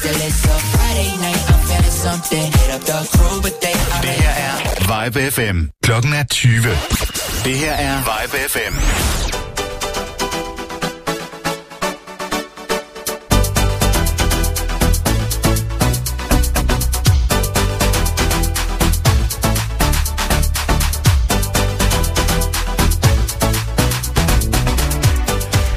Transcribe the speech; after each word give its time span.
Still 0.00 0.14
it's 0.28 0.44
a 0.44 0.58
Friday 0.74 1.10
night, 1.24 1.42
I'm 1.50 1.60
feeling 1.68 1.96
something. 2.06 2.52
Hit 2.58 2.70
up 2.76 2.82
the 2.82 2.98
crew, 3.14 3.42
but 3.42 3.60
they 3.60 3.72
Det 4.02 4.14
her 4.22 4.30
er 4.30 4.54
Vibe 5.04 5.30
FM. 5.30 5.58
Klokken 5.82 6.12
er 6.12 6.24
20. 6.24 6.62
Det 7.44 7.58
her 7.58 7.72
er 7.72 7.96
Vibe 7.98 8.38
FM. 8.48 8.74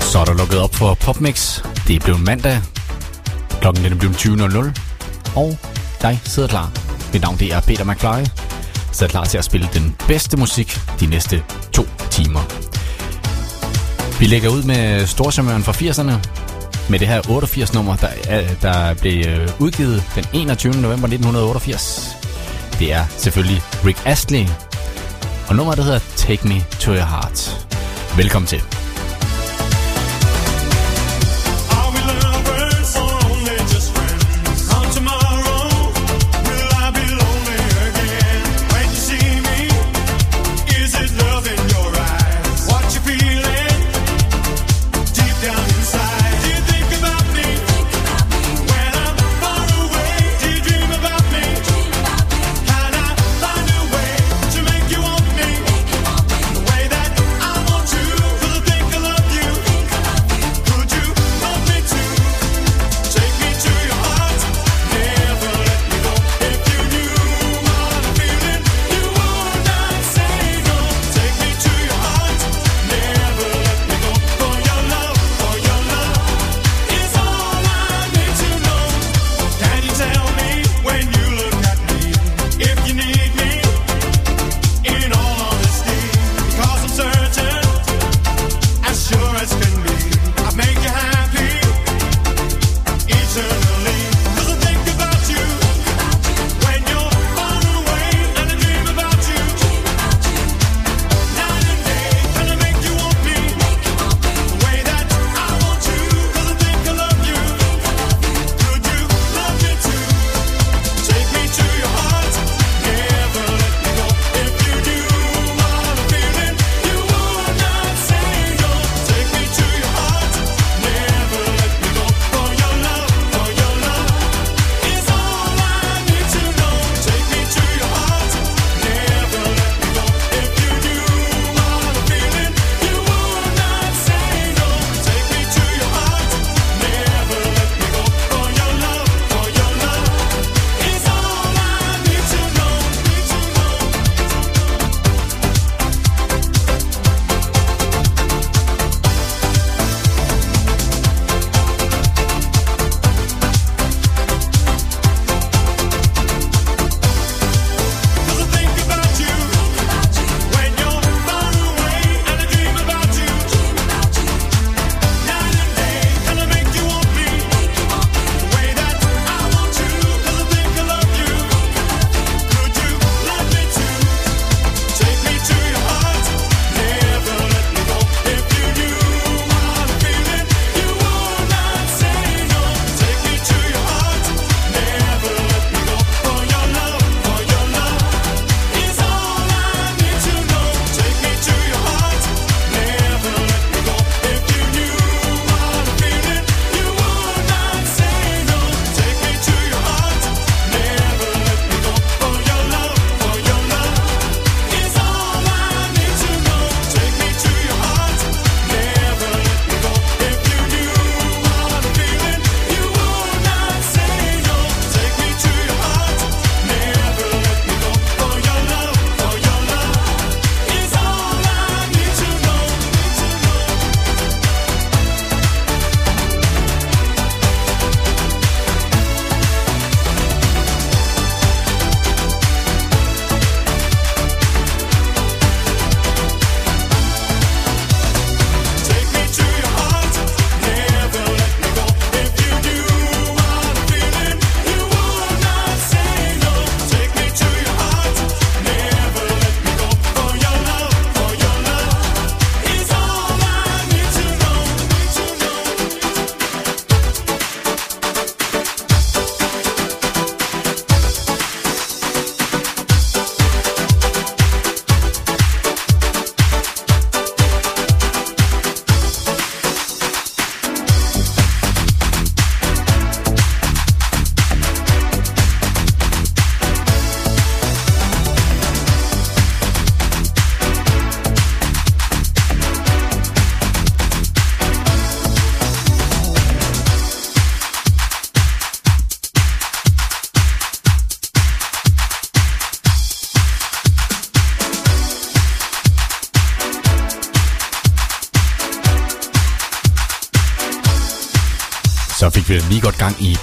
Så 0.01 0.19
er 0.19 0.25
der 0.25 0.33
lukket 0.33 0.59
op 0.59 0.75
for 0.75 0.93
PopMix. 0.93 1.61
Det 1.87 1.95
er 1.95 1.99
blevet 1.99 2.21
mandag. 2.21 2.61
Klokken 3.61 3.83
den 3.83 3.93
er 3.93 3.97
blevet 3.97 4.15
20.00. 4.15 5.35
Og 5.35 5.57
dig 6.01 6.21
sidder 6.23 6.49
klar. 6.49 6.71
Mit 7.13 7.21
navn 7.21 7.37
det 7.37 7.53
er 7.53 7.61
Peter 7.61 7.83
McFly. 7.83 8.41
Så 8.91 9.05
er 9.05 9.09
klar 9.09 9.25
til 9.25 9.37
at 9.37 9.43
spille 9.43 9.69
den 9.73 9.95
bedste 10.07 10.37
musik 10.37 10.79
de 10.99 11.05
næste 11.05 11.43
to 11.73 11.83
timer. 12.09 12.41
Vi 14.19 14.25
lægger 14.25 14.49
ud 14.49 14.63
med 14.63 15.05
Storchamøren 15.05 15.63
fra 15.63 15.71
80'erne. 15.71 16.27
Med 16.89 16.99
det 16.99 17.07
her 17.07 17.21
88-nummer, 17.21 17.95
der, 17.95 18.09
der 18.61 18.93
blev 18.93 19.25
øh, 19.27 19.49
udgivet 19.59 20.03
den 20.15 20.25
21. 20.33 20.73
november 20.73 21.07
1988. 21.07 22.09
Det 22.79 22.93
er 22.93 23.05
selvfølgelig 23.17 23.61
Rick 23.85 24.01
Astley. 24.05 24.45
Og 25.47 25.55
nummeret 25.55 25.77
der 25.77 25.83
hedder 25.83 25.99
Take 26.15 26.47
Me 26.47 26.63
To 26.79 26.91
Your 26.91 27.05
Heart. 27.05 27.67
Velkommen 28.17 28.47
til. 28.47 28.80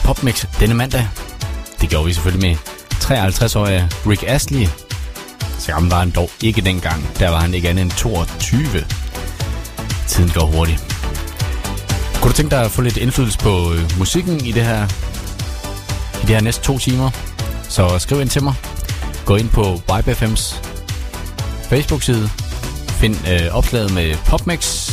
PopMix 0.09 0.45
denne 0.61 0.75
mandag. 0.75 1.09
Det 1.81 1.89
gjorde 1.89 2.07
vi 2.07 2.13
selvfølgelig 2.13 2.49
med 2.49 2.57
53-årige 2.93 3.89
Rick 4.07 4.25
Astley. 4.27 4.67
Så 5.59 5.73
gammel 5.73 5.91
var 5.91 5.99
han 5.99 6.11
dog 6.11 6.31
ikke 6.43 6.61
dengang. 6.61 7.09
Der 7.19 7.29
var 7.29 7.41
han 7.41 7.55
ikke 7.55 7.69
andet 7.69 7.83
end 7.83 7.91
22. 7.91 8.61
Tiden 10.07 10.31
går 10.35 10.47
hurtigt. 10.47 10.79
Kunne 12.15 12.31
du 12.33 12.37
tænke 12.37 12.51
dig 12.51 12.65
at 12.65 12.71
få 12.71 12.83
lidt 12.83 12.97
indflydelse 12.97 13.39
på 13.39 13.73
øh, 13.73 13.99
musikken 13.99 14.45
i 14.45 14.53
det 14.53 14.65
her 14.65 14.85
i 16.23 16.27
de 16.27 16.33
her 16.33 16.41
næste 16.41 16.63
to 16.63 16.79
timer? 16.79 17.11
Så 17.69 17.99
skriv 17.99 18.21
ind 18.21 18.29
til 18.31 18.43
mig. 18.43 18.55
Gå 19.25 19.37
ind 19.37 19.49
på 19.49 19.63
YBFM's 19.91 20.57
Facebook-side. 21.71 22.29
Find 22.89 23.17
øh, 23.29 23.57
opslaget 23.57 23.95
med 23.95 24.17
PopMix. 24.27 24.93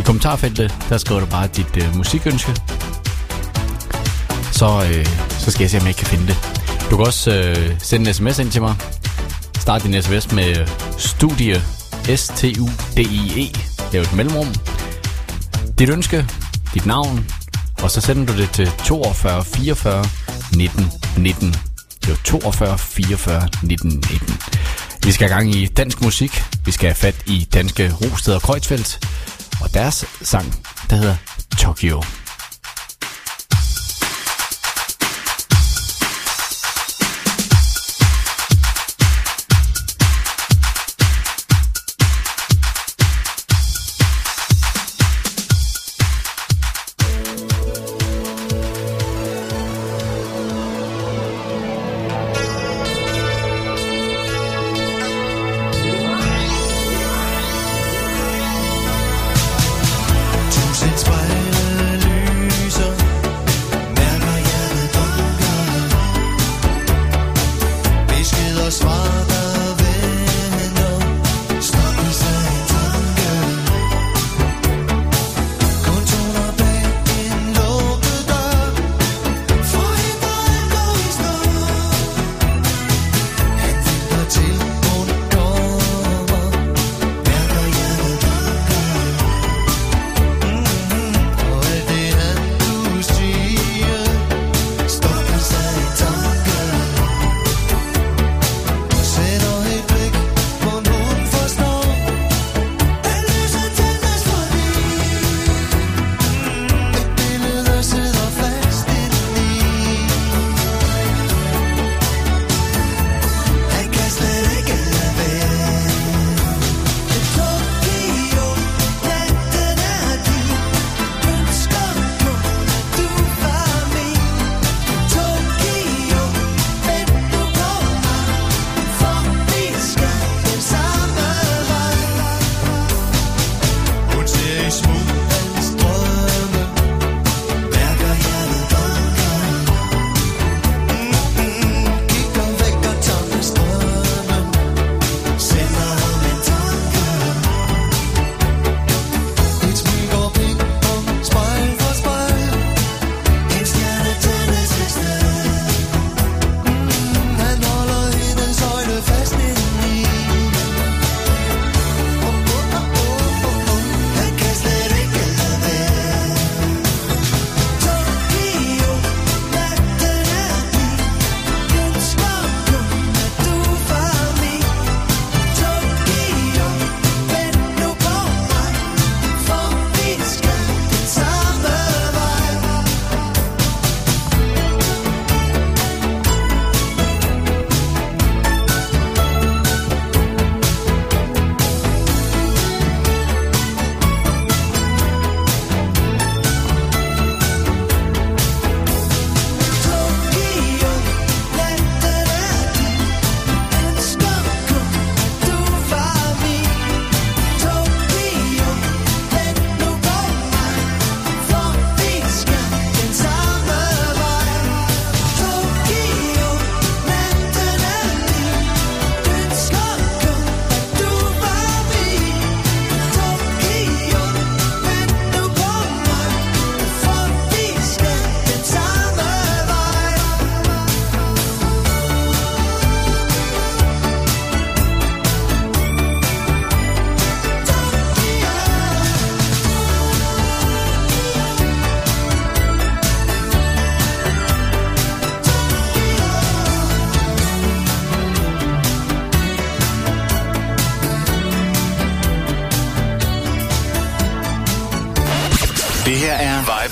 I 0.00 0.02
kommentarfeltet, 0.02 0.74
der 0.88 0.98
skriver 0.98 1.20
du 1.20 1.26
bare 1.26 1.46
dit 1.46 1.76
øh, 1.76 1.96
musikønske. 1.96 2.75
Så, 4.56 4.84
øh, 4.92 5.06
så 5.38 5.50
skal 5.50 5.62
jeg 5.62 5.70
se, 5.70 5.78
om 5.78 5.86
jeg 5.86 5.96
kan 5.96 6.06
finde 6.06 6.26
det. 6.26 6.36
Du 6.90 6.96
kan 6.96 7.06
også 7.06 7.32
øh, 7.34 7.76
sende 7.78 8.08
en 8.08 8.14
sms 8.14 8.38
ind 8.38 8.50
til 8.50 8.62
mig. 8.62 8.76
Start 9.58 9.82
din 9.82 10.02
sms 10.02 10.32
med 10.32 10.58
øh, 10.58 10.68
studie, 10.98 11.62
S-T-U-D-I-E, 12.16 13.52
lav 13.92 14.02
et 14.02 14.12
mellemrum. 14.12 14.54
Dit 15.78 15.88
ønske, 15.88 16.26
dit 16.74 16.86
navn, 16.86 17.26
og 17.82 17.90
så 17.90 18.00
sender 18.00 18.26
du 18.26 18.38
det 18.38 18.50
til 18.50 18.70
42 18.84 19.44
44 19.44 20.04
19 20.56 20.92
19. 21.18 21.54
Det 22.04 22.12
er 22.12 22.16
42 22.24 22.78
44 22.78 23.48
19 23.62 23.90
19. 23.90 24.40
Vi 25.04 25.12
skal 25.12 25.28
have 25.28 25.38
gang 25.38 25.54
i 25.54 25.66
dansk 25.66 26.02
musik. 26.02 26.42
Vi 26.64 26.70
skal 26.70 26.88
have 26.88 26.94
fat 26.94 27.16
i 27.26 27.48
danske 27.54 27.92
Rosted 27.92 28.34
og 28.34 28.42
Kreuzfeldt. 28.42 28.98
Og 29.60 29.74
deres 29.74 30.04
sang, 30.22 30.64
der 30.90 30.96
hedder 30.96 31.16
Tokyo. 31.58 32.02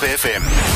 FM. 0.05 0.74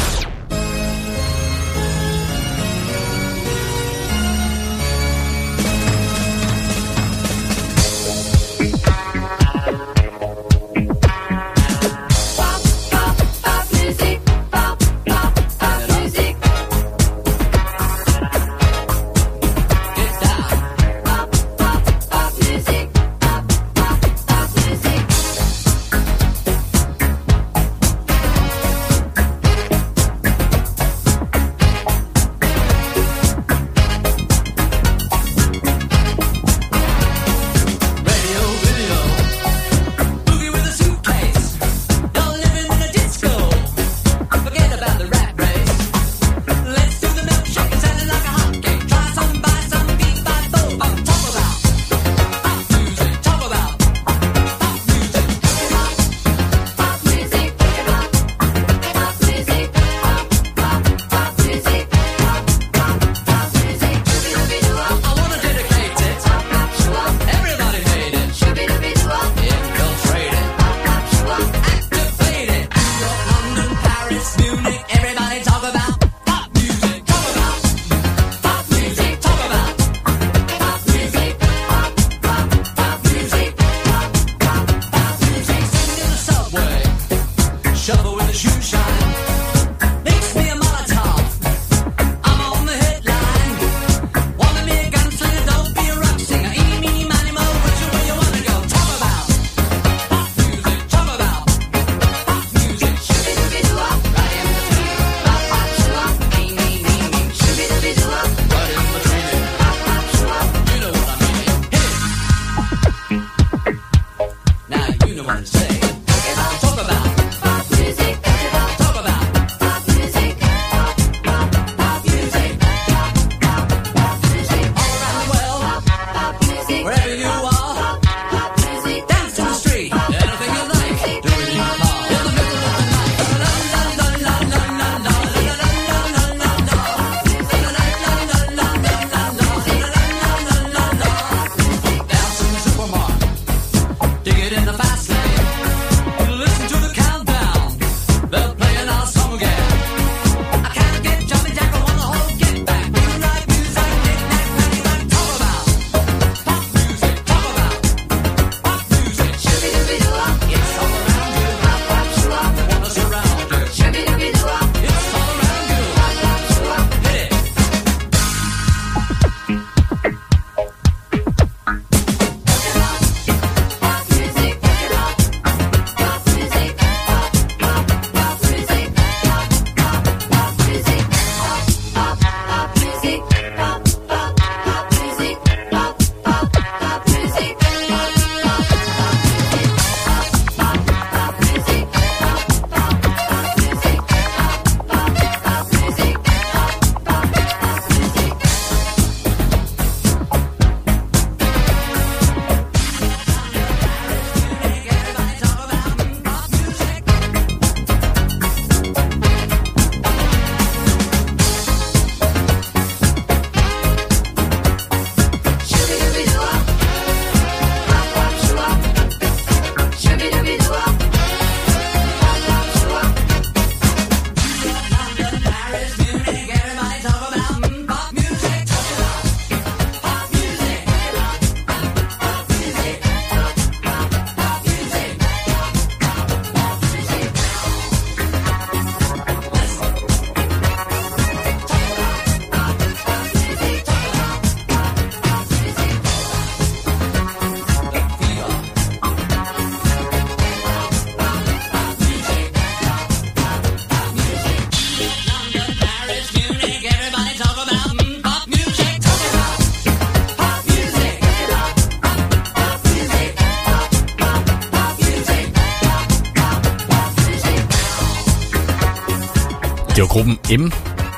gruppen 270.19 270.61
M, 270.61 270.73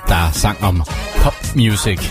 der 0.09 0.31
sang 0.33 0.63
om 0.63 0.83
pop 1.23 1.35
music. 1.57 2.11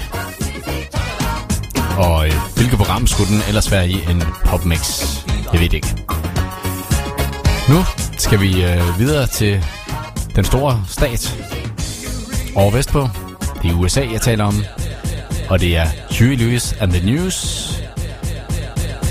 Og 1.98 2.28
øh, 2.28 2.34
hvilket 2.56 2.78
program 2.78 3.08
skulle 3.08 3.34
den 3.34 3.42
ellers 3.48 3.72
være 3.72 3.90
i 3.90 3.94
en 3.94 4.24
popmix? 4.46 5.14
Jeg 5.54 5.62
ved 5.62 5.74
ikke. 5.74 5.88
Nu 7.70 7.84
skal 8.18 8.42
vi 8.42 8.64
øh, 8.64 9.00
videre 9.00 9.28
til 9.28 9.66
den 10.36 10.44
store 10.44 10.84
stat 10.88 11.38
over 12.56 12.72
vestpå. 12.72 13.08
Det 13.62 13.72
er 13.72 13.76
USA, 13.76 14.02
jeg 14.12 14.22
taler 14.22 14.44
om. 14.44 14.64
Og 15.50 15.62
det 15.62 15.78
er 15.78 15.88
Huey 16.20 16.38
Lewis 16.38 16.74
and 16.74 16.92
the 16.92 17.12
News. 17.12 17.36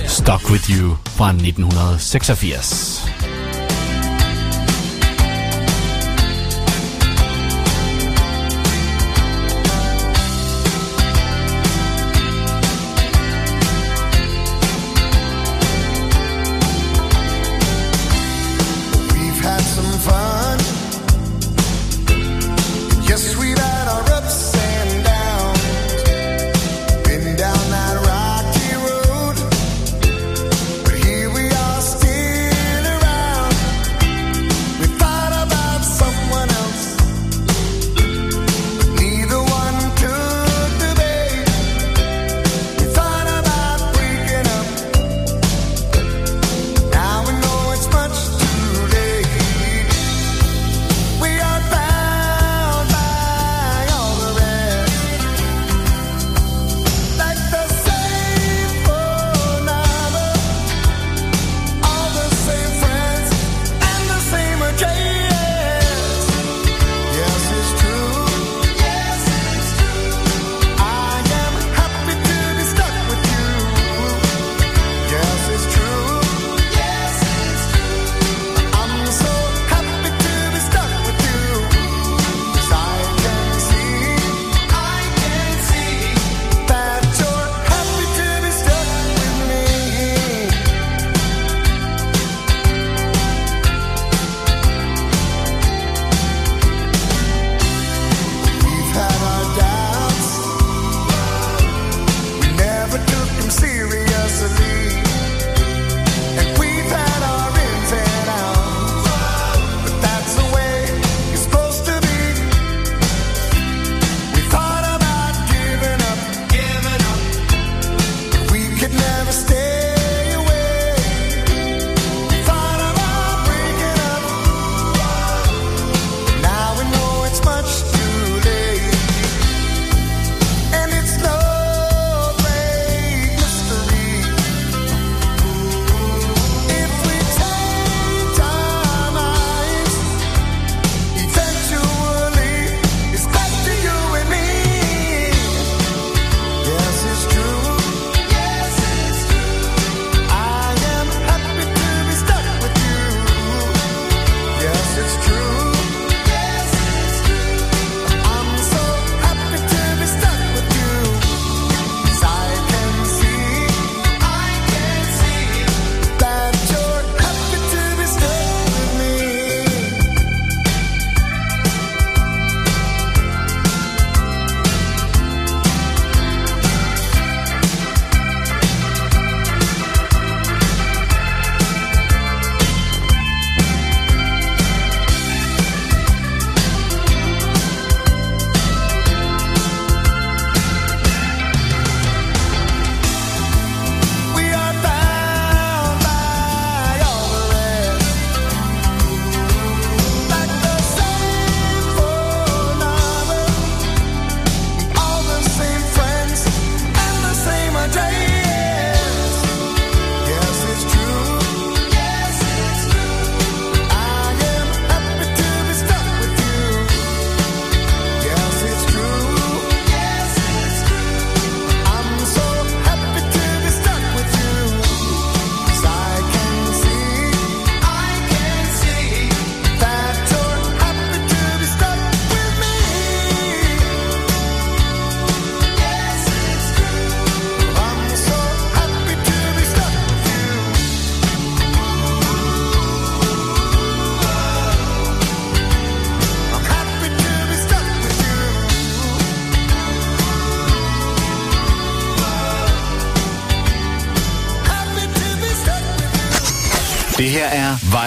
Stuck 0.07 0.51
with 0.51 0.71
you 0.71 0.97
fra 1.07 1.29
1986. 1.29 2.98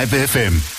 Vibe 0.01 0.25
FM. 0.25 0.70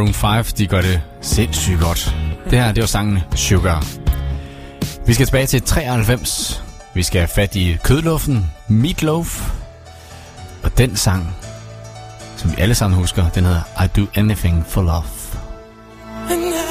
Maroon 0.00 0.44
5, 0.44 0.44
de 0.58 0.66
gør 0.66 0.80
det 0.80 1.02
sindssygt 1.20 1.80
godt. 1.80 2.16
Det 2.50 2.58
her, 2.58 2.72
det 2.72 2.80
var 2.80 2.86
sangen 2.86 3.18
Sugar. 3.34 3.84
Vi 5.06 5.14
skal 5.14 5.26
tilbage 5.26 5.46
til 5.46 5.62
93. 5.62 6.64
Vi 6.94 7.02
skal 7.02 7.20
have 7.20 7.28
fat 7.28 7.56
i 7.56 7.76
kødluften, 7.84 8.50
Meatloaf. 8.68 9.52
Og 10.62 10.78
den 10.78 10.96
sang, 10.96 11.36
som 12.36 12.50
vi 12.50 12.56
alle 12.58 12.74
sammen 12.74 12.98
husker, 12.98 13.28
den 13.28 13.44
hedder 13.44 13.84
I 13.84 13.86
Do 13.96 14.06
Anything 14.14 14.66
For 14.66 14.82
Love. 14.82 16.69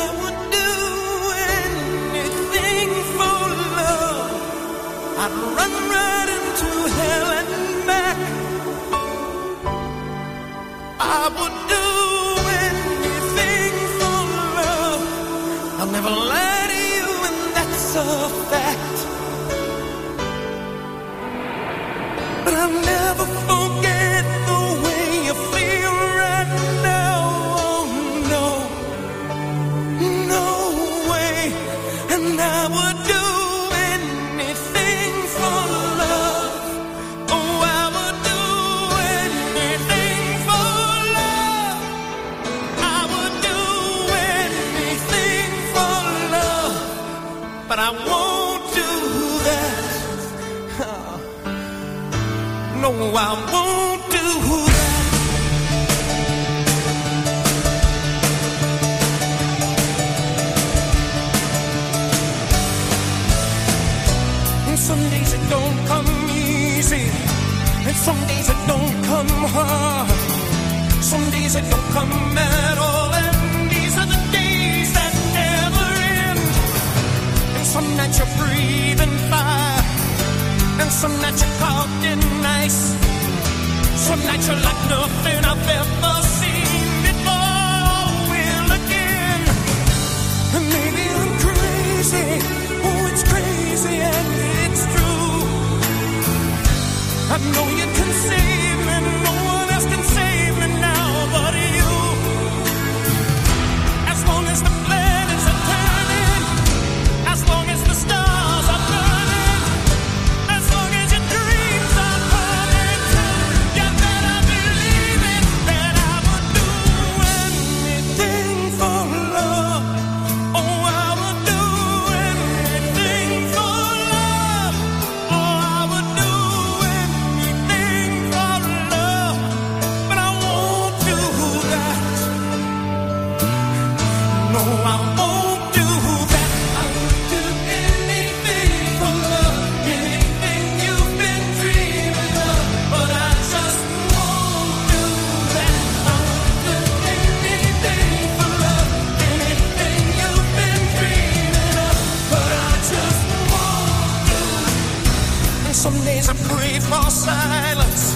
pray 156.70 156.80
for 156.80 157.10
silence, 157.10 158.16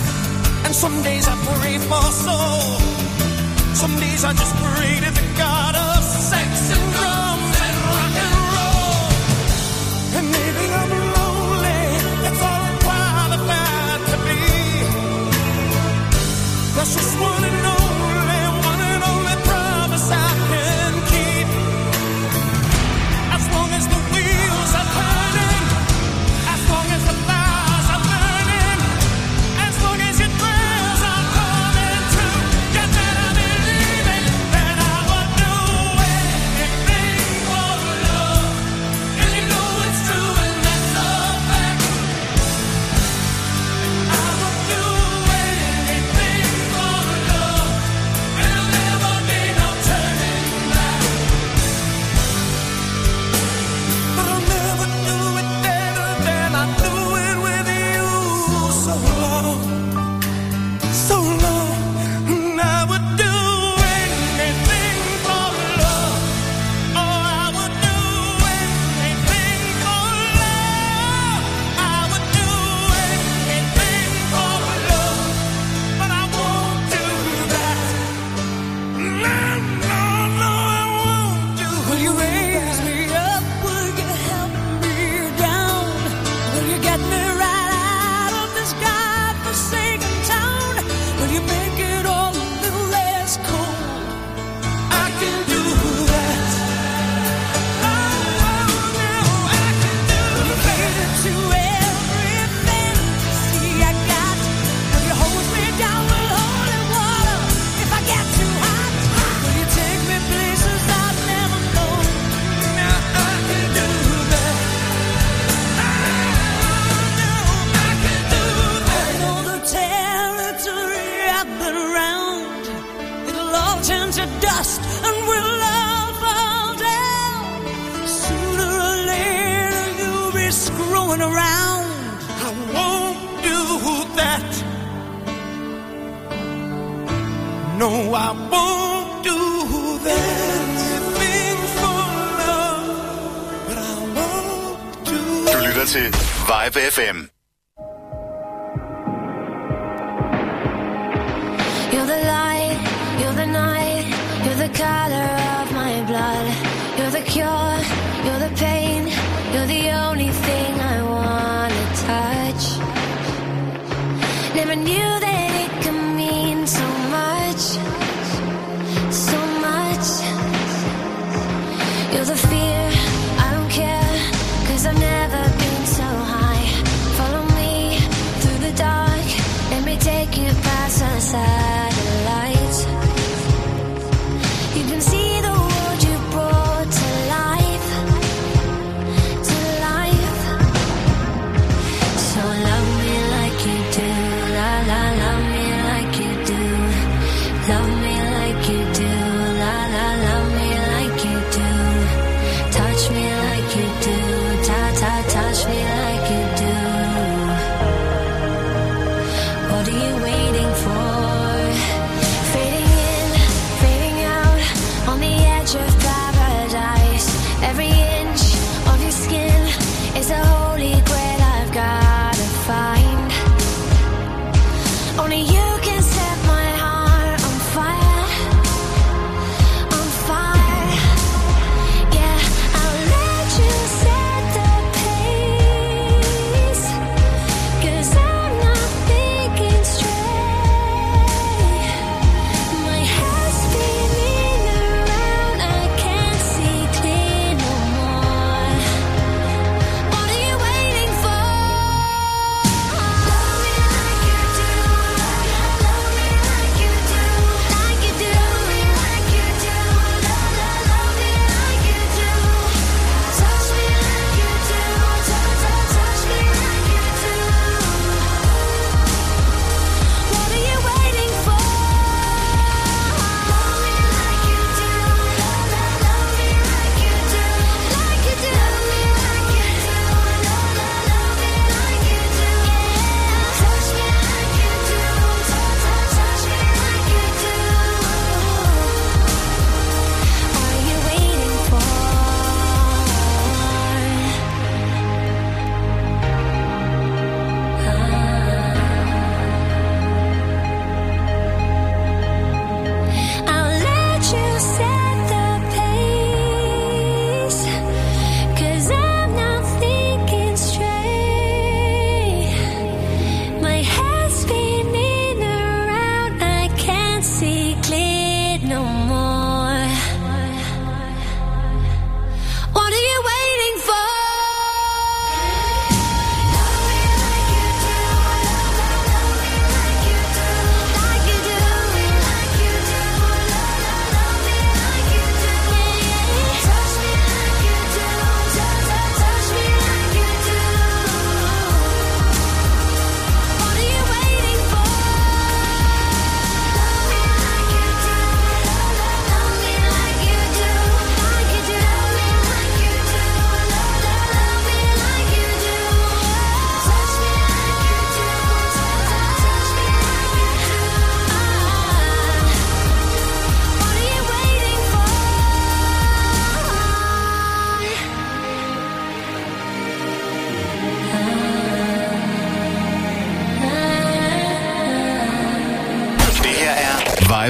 and 0.65 0.75
some 0.75 1.01
days 1.01 1.27
I 1.27 1.35
pray 1.57 1.77
for 1.79 2.01
soul. 2.11 2.79
Some 3.73 3.99
days 3.99 4.23
I 4.23 4.33
just 4.33 4.55
pray 4.55 4.99
to 4.99 5.11
the 5.11 5.37
God 5.37 5.75
of 5.75 6.03
sex 6.03 6.82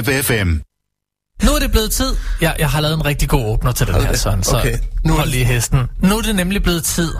Vibe 0.06 0.22
FM. 0.22 0.50
Nu 1.44 1.52
er 1.54 1.58
det 1.58 1.70
blevet 1.70 1.90
tid. 1.92 2.16
Jeg, 2.40 2.56
jeg 2.58 2.70
har 2.70 2.80
lavet 2.80 2.94
en 2.94 3.04
rigtig 3.04 3.28
god 3.28 3.44
åbner 3.44 3.72
til 3.72 3.86
den 3.86 3.94
okay. 3.94 4.06
her, 4.06 4.16
Søren. 4.16 4.42
Så 4.42 4.58
okay. 4.58 4.78
nu 5.04 5.12
hold 5.12 5.28
lige 5.28 5.44
hesten. 5.44 5.80
Nu 6.02 6.18
er 6.18 6.22
det 6.22 6.36
nemlig 6.36 6.62
blevet 6.62 6.84
tid 6.84 7.12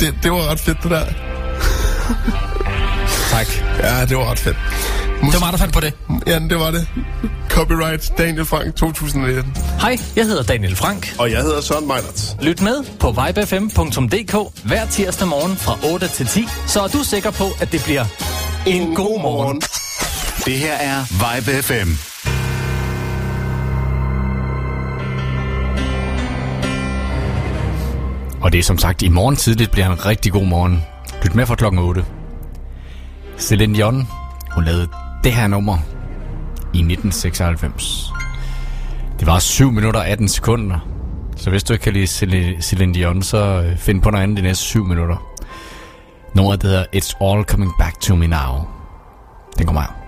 det, 0.00 0.14
det 0.22 0.32
var 0.32 0.50
ret 0.50 0.60
fedt, 0.60 0.78
det 0.82 0.90
der. 0.90 1.04
tak. 3.30 3.46
Ja, 3.82 4.04
det 4.06 4.16
var 4.16 4.30
ret 4.30 4.38
fedt. 4.38 4.56
Mus- 5.22 5.32
det 5.32 5.40
var 5.40 5.46
mig, 5.46 5.52
der 5.52 5.58
fandt 5.58 5.74
på 5.74 5.80
det. 5.80 5.92
Ja, 6.26 6.38
det 6.38 6.58
var 6.58 6.70
det. 6.70 6.86
Copyright 7.48 8.12
Daniel 8.18 8.44
Frank 8.44 8.76
2019. 8.76 9.56
Hej, 9.80 9.98
jeg 10.16 10.24
hedder 10.24 10.42
Daniel 10.42 10.76
Frank. 10.76 11.14
Og 11.18 11.30
jeg 11.30 11.40
hedder 11.42 11.60
Søren 11.60 11.86
Meinert. 11.86 12.36
Lyt 12.40 12.60
med 12.60 12.84
på 13.00 13.10
vibefm.dk 13.26 14.36
hver 14.64 14.86
tirsdag 14.86 15.28
morgen 15.28 15.56
fra 15.56 15.78
8 15.92 16.08
til 16.08 16.26
10, 16.26 16.48
så 16.66 16.80
er 16.82 16.88
du 16.88 17.04
sikker 17.04 17.30
på, 17.30 17.48
at 17.60 17.72
det 17.72 17.84
bliver 17.84 18.04
en, 18.66 18.82
en 18.82 18.94
god 18.94 19.20
morgen. 19.22 19.22
morgen. 19.22 19.62
Det 20.44 20.58
her 20.58 20.74
er 20.74 21.04
Vibe 21.10 21.62
FM. 21.62 22.13
Og 28.44 28.52
det 28.52 28.58
er 28.58 28.62
som 28.62 28.78
sagt 28.78 29.02
i 29.02 29.08
morgen 29.08 29.36
tidligt 29.36 29.70
bliver 29.70 29.90
en 29.90 30.06
rigtig 30.06 30.32
god 30.32 30.46
morgen. 30.46 30.84
Lyt 31.22 31.34
med 31.34 31.46
fra 31.46 31.54
klokken 31.54 31.80
8. 31.80 32.04
Celine 33.38 33.74
Dion, 33.74 34.08
hun 34.54 34.64
lavede 34.64 34.88
det 35.24 35.32
her 35.32 35.46
nummer 35.46 35.78
i 36.74 36.78
1996. 36.78 38.12
Det 39.18 39.26
var 39.26 39.38
7 39.38 39.70
minutter 39.70 40.00
og 40.00 40.08
18 40.08 40.28
sekunder. 40.28 40.78
Så 41.36 41.50
hvis 41.50 41.64
du 41.64 41.72
ikke 41.72 41.82
kan 41.82 41.92
lide 41.92 42.06
Celine 42.62 42.94
Dion, 42.94 43.22
så 43.22 43.62
øh, 43.62 43.76
find 43.76 44.02
på 44.02 44.10
noget 44.10 44.22
andet 44.22 44.36
de 44.36 44.42
næste 44.42 44.64
7 44.64 44.84
minutter. 44.84 45.36
Nummeret 46.34 46.62
hedder 46.62 46.84
It's 46.96 47.24
All 47.24 47.44
Coming 47.44 47.72
Back 47.78 48.00
To 48.00 48.14
Me 48.14 48.26
Now. 48.26 48.68
Den 49.58 49.66
kommer 49.66 49.80
her. 49.80 50.03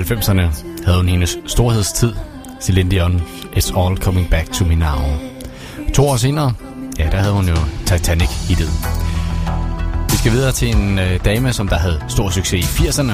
90'erne 0.00 0.40
havde 0.84 0.96
hun 0.96 1.08
hendes 1.08 1.38
storhedstid. 1.46 2.14
Celine 2.60 2.90
Dion, 2.90 3.22
It's 3.56 3.80
All 3.80 3.96
Coming 3.96 4.30
Back 4.30 4.52
To 4.52 4.64
Me 4.64 4.74
Now. 4.74 4.98
To 5.94 6.08
år 6.08 6.16
senere, 6.16 6.52
ja, 6.98 7.08
der 7.10 7.16
havde 7.16 7.32
hun 7.32 7.48
jo 7.48 7.56
Titanic-hittet. 7.86 8.70
Vi 10.10 10.16
skal 10.16 10.32
videre 10.32 10.52
til 10.52 10.76
en 10.76 10.98
øh, 10.98 11.24
dame, 11.24 11.52
som 11.52 11.68
der 11.68 11.76
havde 11.76 12.02
stor 12.08 12.30
succes 12.30 12.80
i 12.80 12.82
80'erne. 12.82 13.12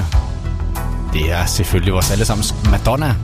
Det 1.13 1.31
er 1.31 1.45
selvfølgelig 1.45 1.93
vores 1.93 2.11
allesammens 2.11 2.55
Madonna. 2.71 3.15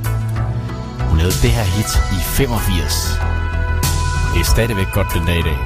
Hun 1.09 1.17
lavede 1.17 1.35
det 1.41 1.51
her 1.51 1.63
hit 1.63 2.19
i 2.19 2.23
85. 2.23 3.19
Det 4.33 4.39
er 4.39 4.45
stadigvæk 4.45 4.87
godt 4.93 5.07
den 5.13 5.25
dag 5.25 5.39
i 5.39 5.41
dag. 5.41 5.57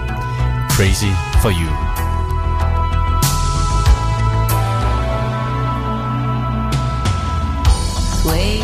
Crazy 0.69 1.11
for 1.41 1.49
you. 1.49 1.86
way 8.27 8.56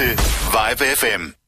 til 0.00 0.18
Vibe 0.54 0.84
FM. 0.96 1.39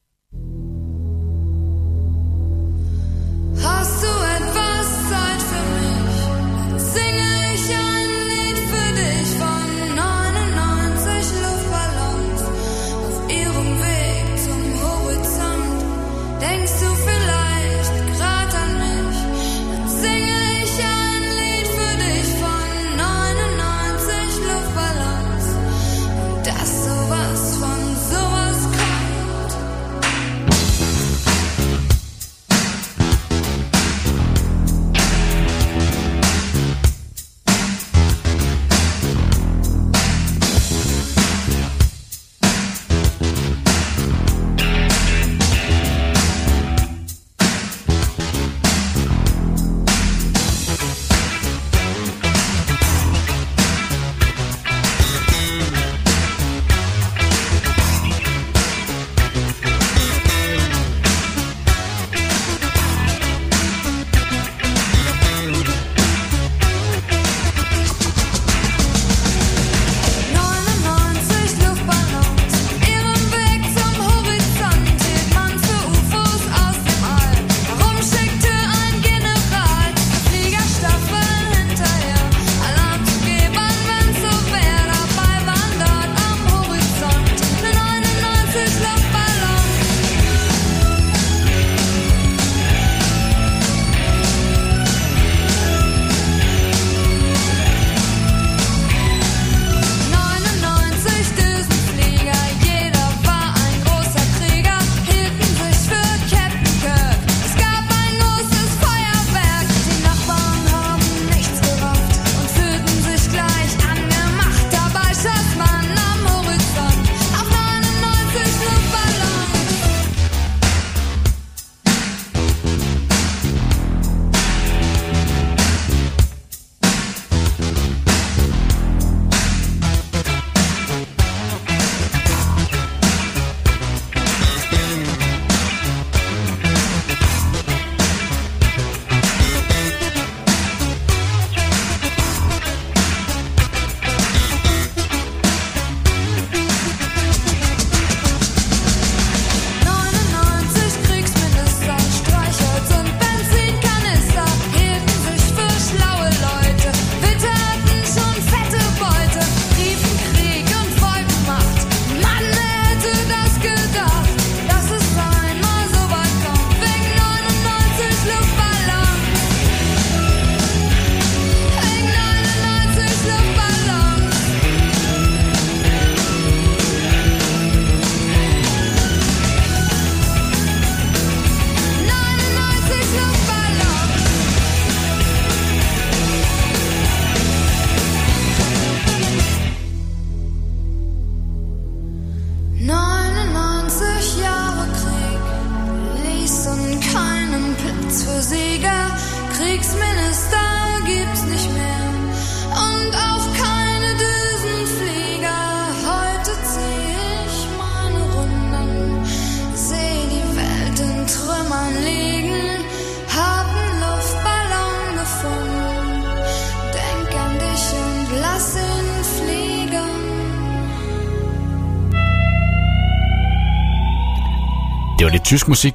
lidt 225.33 225.43
tysk 225.43 225.67
musik. 225.67 225.93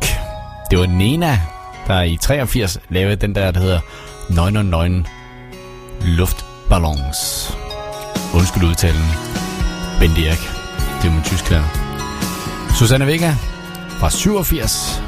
Det 0.71 0.79
var 0.79 0.87
Nena, 0.87 1.41
der 1.87 2.03
i 2.03 2.17
83 2.17 2.79
lavede 2.89 3.17
den 3.17 3.35
der, 3.35 3.51
der 3.51 3.61
hedder 3.61 3.81
909 4.31 5.05
Luftballons. 6.01 7.53
Undskyld 8.35 8.65
udtalen. 8.65 9.05
Bent 10.01 10.19
Erik. 10.19 10.51
Det 11.03 11.09
er 11.09 11.15
min 11.15 11.23
tysk 11.23 11.51
lærer. 11.51 11.65
Susanne 12.79 13.07
Vega 13.07 13.35
fra 14.01 14.11
87 14.11 15.03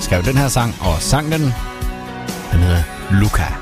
skrev 0.00 0.22
den 0.22 0.36
her 0.36 0.48
sang 0.48 0.74
og 0.80 1.02
sang 1.02 1.32
den. 1.32 1.42
Den 2.52 2.60
hedder 2.60 2.82
Luca. 3.10 3.59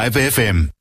Live 0.00 0.16
FM. 0.16 0.79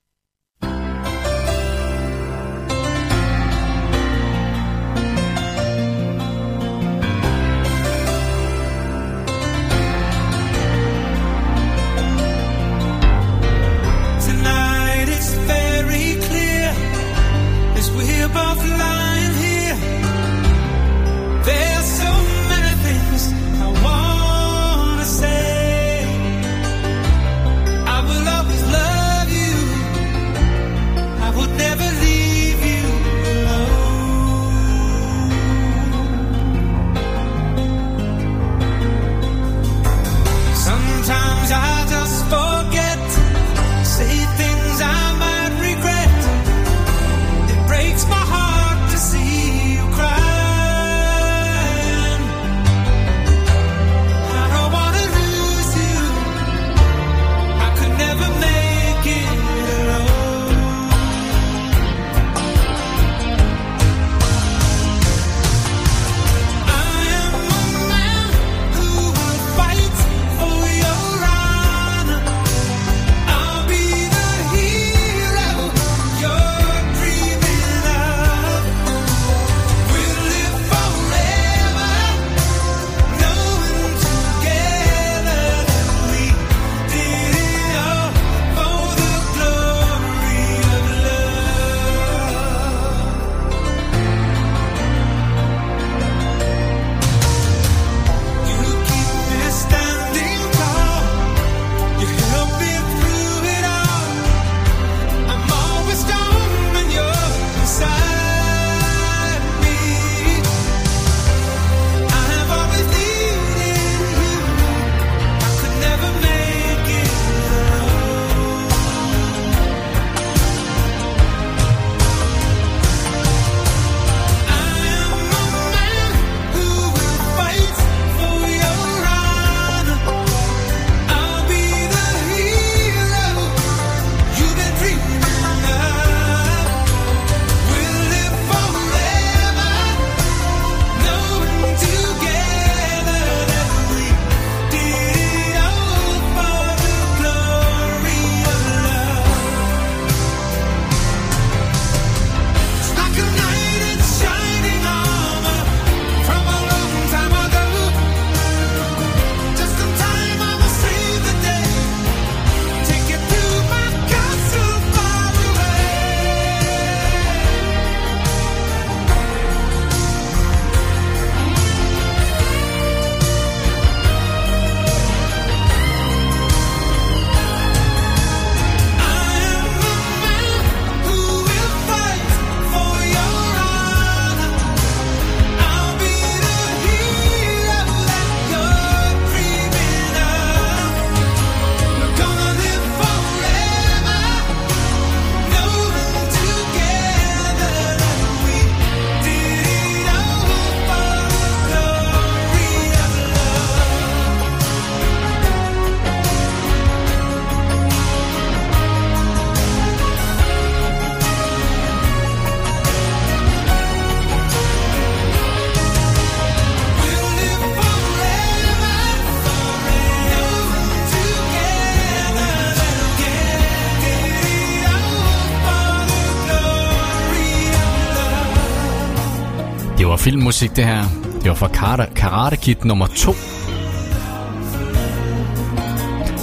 musik, 230.59 230.75
det 230.75 230.85
her. 230.85 231.03
Det 231.43 231.49
var 231.49 231.55
fra 231.55 231.67
Karate, 231.67 232.13
Karate 232.15 232.57
Kid 232.57 232.75
nummer 232.83 233.07
2. 233.07 233.33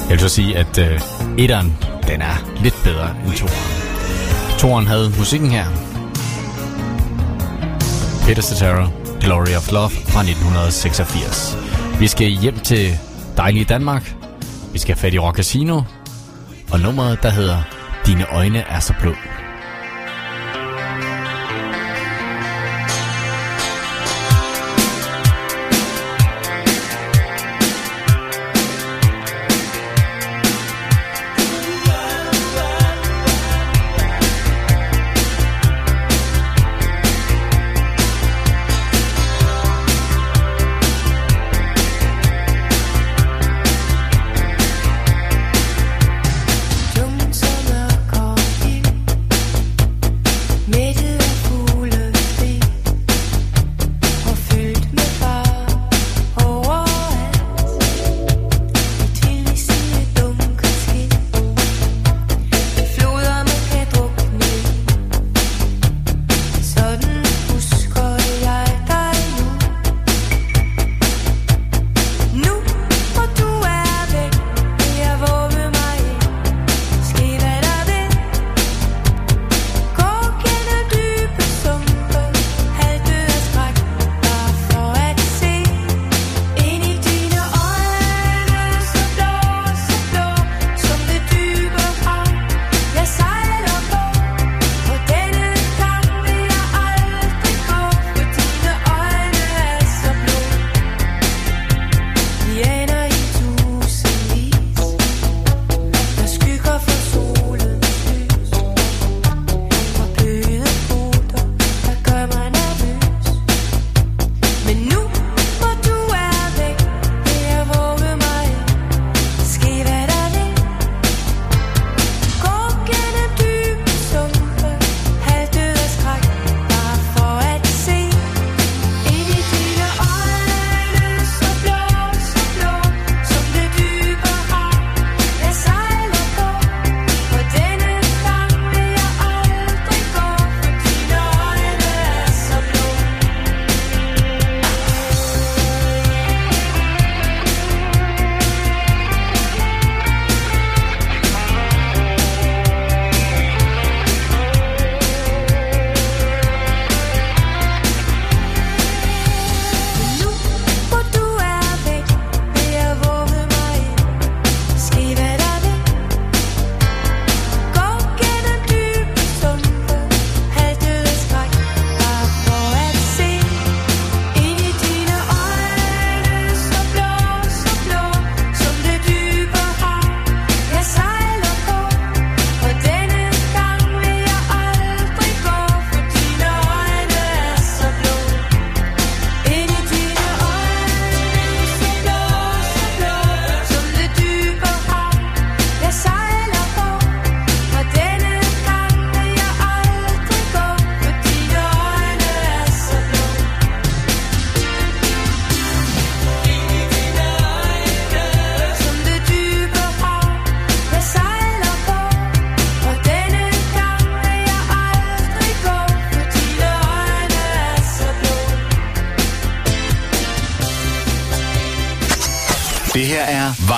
Jeg 0.03 0.11
vil 0.11 0.21
så 0.21 0.29
sige, 0.29 0.57
at 0.57 0.79
øh, 0.79 1.01
etteren, 1.39 1.77
den 2.07 2.23
er 2.23 2.37
lidt 2.63 2.75
bedre 2.85 3.11
end 3.27 3.33
toeren. 3.33 3.57
Toren 4.59 4.87
havde 4.87 5.13
musikken 5.19 5.51
her. 5.51 5.65
Peter 8.27 8.43
Cetera, 8.43 8.89
Glory 9.21 9.57
of 9.57 9.73
Love 9.73 9.91
fra 9.91 10.21
1986. 10.21 11.59
Vi 11.99 12.07
skal 12.07 12.27
hjem 12.27 12.59
til 12.59 12.99
dejlige 13.37 13.65
Danmark. 13.65 14.15
Vi 14.73 14.79
skal 14.79 14.95
have 14.95 15.01
fat 15.01 15.15
i 15.15 15.19
Rock 15.19 15.37
Casino. 15.37 15.83
Og 16.73 16.81
nummeret, 16.81 17.23
der 17.23 17.31
hedder 17.31 17.63
Dine 18.07 18.27
øjne 18.35 18.59
er 18.59 18.81
så 18.81 18.95
blå. 19.01 19.13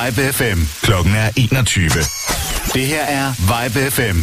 Vibe 0.08 0.32
FM. 0.32 0.58
Klokken 0.82 1.14
er 1.14 1.30
21. 1.36 1.88
Det 2.74 2.86
her 2.86 3.04
er 3.04 3.32
Vibe 3.38 3.90
FM. 3.90 4.18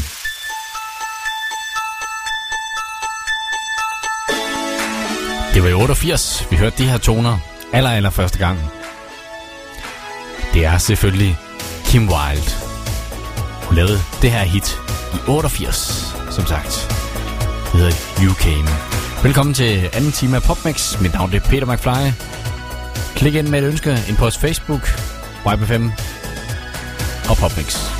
Det 5.54 5.64
var 5.64 5.70
i 5.70 5.74
88, 5.74 6.48
vi 6.52 6.56
hørte 6.56 6.78
de 6.78 6.90
her 6.90 6.98
toner 6.98 7.38
aller, 7.74 7.90
aller 7.90 8.10
første 8.10 8.38
gang. 8.38 8.60
Det 10.54 10.66
er 10.66 10.78
selvfølgelig 10.78 11.38
Kim 11.86 12.02
Wilde. 12.02 12.52
Hun 13.64 13.76
lavede 13.76 14.00
det 14.22 14.32
her 14.32 14.44
hit 14.44 14.80
i 15.14 15.18
88, 15.28 16.16
som 16.32 16.46
sagt. 16.46 16.88
Det 17.72 17.80
hedder 17.80 17.92
You 18.24 18.34
Came. 18.34 18.70
Velkommen 19.24 19.54
til 19.54 19.90
anden 19.94 20.12
time 20.12 20.36
af 20.36 20.44
PopMix. 20.44 21.02
Mit 21.02 21.14
navn 21.14 21.34
er 21.34 21.40
Peter 21.40 21.66
McFly. 21.74 22.12
Klik 23.16 23.36
ind 23.36 23.48
med 23.48 23.60
et 23.64 23.68
ønske 23.68 23.90
ind 24.08 24.16
på 24.18 24.22
vores 24.22 24.38
Facebook 24.38 25.05
Vibe 25.46 25.66
FM 25.66 25.92
og 27.30 27.38
Popmix. 27.38 27.95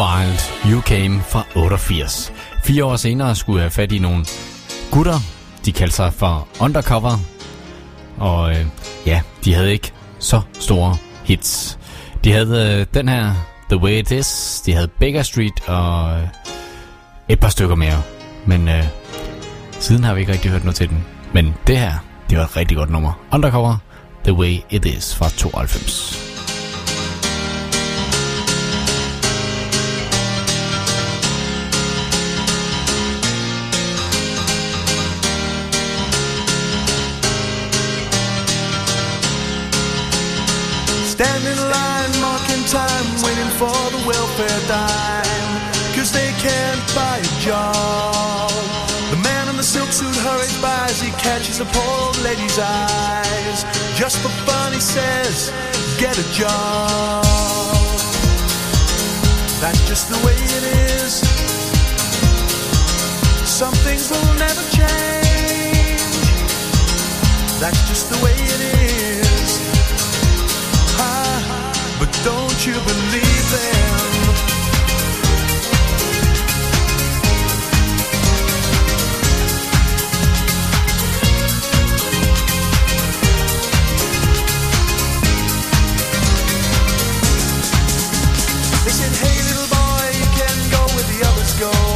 Wild, 0.00 0.72
You 0.72 0.80
Came 0.80 1.20
fra 1.22 1.44
88. 1.56 2.32
Fire 2.64 2.84
år 2.84 2.96
senere 2.96 3.34
skulle 3.34 3.56
jeg 3.56 3.64
have 3.64 3.70
fat 3.70 3.92
i 3.92 3.98
nogle 3.98 4.24
gutter. 4.90 5.18
De 5.64 5.72
kaldte 5.72 5.96
sig 5.96 6.12
for 6.12 6.48
Undercover. 6.60 7.18
Og 8.18 8.50
øh, 8.50 8.66
ja, 9.06 9.22
de 9.44 9.54
havde 9.54 9.72
ikke 9.72 9.92
så 10.18 10.40
store 10.52 10.96
hits. 11.24 11.78
De 12.24 12.32
havde 12.32 12.78
øh, 12.80 12.86
den 12.94 13.08
her, 13.08 13.34
The 13.68 13.76
Way 13.76 13.92
It 13.92 14.10
Is. 14.10 14.62
De 14.66 14.72
havde 14.72 14.88
Baker 14.88 15.22
Street 15.22 15.68
og 15.68 16.20
øh, 16.20 16.28
et 17.28 17.40
par 17.40 17.48
stykker 17.48 17.74
mere. 17.74 18.02
Men 18.46 18.68
øh, 18.68 18.84
siden 19.78 20.04
har 20.04 20.14
vi 20.14 20.20
ikke 20.20 20.32
rigtig 20.32 20.50
hørt 20.50 20.64
noget 20.64 20.76
til 20.76 20.88
den. 20.88 21.04
Men 21.32 21.54
det 21.66 21.78
her, 21.78 21.92
det 22.30 22.38
var 22.38 22.44
et 22.44 22.56
rigtig 22.56 22.76
godt 22.76 22.90
nummer. 22.90 23.12
Undercover, 23.32 23.76
The 24.24 24.32
Way 24.32 24.56
It 24.70 24.84
Is 24.84 25.16
fra 25.16 25.28
92. 25.28 26.29
Stand 41.20 41.44
in 41.44 41.60
line, 41.68 42.12
marking 42.22 42.64
time, 42.64 43.04
waiting 43.22 43.52
for 43.60 43.76
the 43.92 44.02
welfare 44.08 44.60
dime. 44.66 45.60
Cause 45.94 46.10
they 46.12 46.32
can't 46.40 46.80
buy 46.96 47.18
a 47.18 47.40
job. 47.44 48.50
The 49.10 49.20
man 49.22 49.50
in 49.50 49.56
the 49.58 49.62
silk 49.62 49.92
suit 49.92 50.16
hurries 50.16 50.56
by 50.62 50.86
as 50.88 50.98
he 50.98 51.10
catches 51.20 51.58
the 51.58 51.66
poor 51.66 52.06
old 52.06 52.16
lady's 52.22 52.58
eyes. 52.58 53.64
Just 54.00 54.16
for 54.20 54.30
fun, 54.48 54.72
he 54.72 54.80
says, 54.80 55.52
get 55.98 56.16
a 56.16 56.24
job. 56.32 57.22
That's 59.60 59.86
just 59.86 60.08
the 60.08 60.16
way 60.24 60.38
it 60.40 60.64
is. 61.04 61.20
Some 63.44 63.74
things 63.84 64.08
will 64.10 64.34
never 64.40 64.64
change. 64.72 66.00
That's 67.60 67.86
just 67.90 68.08
the 68.08 68.24
way 68.24 68.32
it 68.32 68.60
is. 68.74 69.29
You 72.66 72.74
believe? 72.74 73.30
They 88.84 88.90
said, 88.90 89.12
hey 89.16 89.42
little 89.48 89.68
boy, 89.68 90.10
you 90.18 90.26
can 90.36 90.70
go 90.70 90.80
where 90.94 91.04
the 91.04 91.26
others 91.26 91.52
go. 91.58 91.89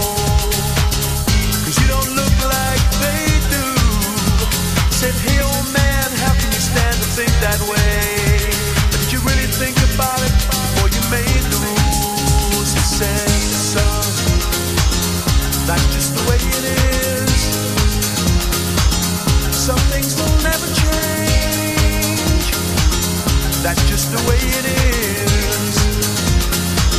That's 23.65 23.83
just 23.89 24.13
the 24.13 24.19
way 24.29 24.37
it 24.37 24.67
is. 24.67 25.75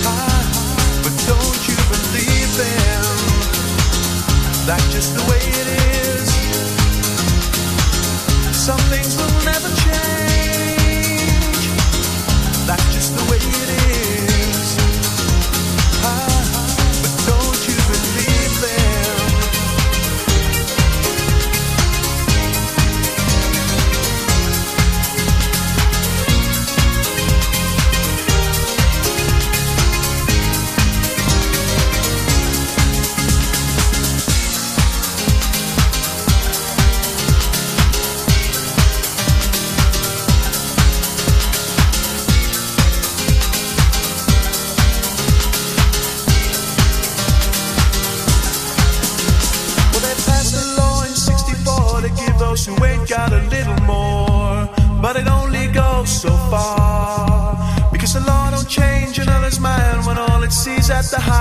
Ah, 0.04 0.42
but 1.04 1.14
don't 1.30 1.62
you 1.70 1.78
believe 1.94 2.58
them? 2.58 3.06
That's 4.66 4.92
just 4.92 5.14
the 5.14 5.22
way 5.30 5.38
it 5.62 5.68
is. 6.02 6.26
Some 8.58 8.80
things 8.90 9.16
will 9.16 9.46
never 9.46 9.75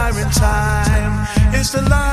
at 0.04 0.12
the 0.12 0.20
hiring 0.20 0.30
time. 0.30 1.54
Is 1.54 1.72
the 1.72 1.82
line 1.82 2.03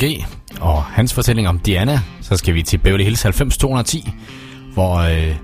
Søren 0.00 0.18
G. 0.18 0.24
og 0.60 0.82
hans 0.82 1.14
fortælling 1.14 1.48
om 1.48 1.58
Diana. 1.58 2.00
Så 2.22 2.36
skal 2.36 2.54
vi 2.54 2.62
til 2.62 2.78
Beverly 2.78 3.04
Hills 3.04 3.24
90210, 3.24 4.12
hvor 4.74 4.96
øh, 4.96 5.36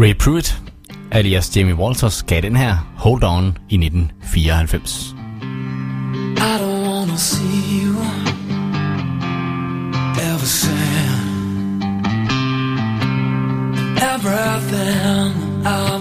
Ray 0.00 0.16
Pruitt, 0.16 0.62
alias 1.10 1.56
Jamie 1.56 1.74
Walters, 1.74 2.22
gav 2.22 2.40
den 2.40 2.56
her 2.56 2.76
Hold 2.96 3.24
On 3.24 3.58
i 3.68 3.74
1994. 3.74 5.14
I 6.36 6.40
don't 6.40 6.88
wanna 6.88 7.16
see 7.16 7.84
you 7.84 7.96
ever 10.18 10.46
sad. 10.46 10.72
Everything 14.14 15.66
I 15.66 15.91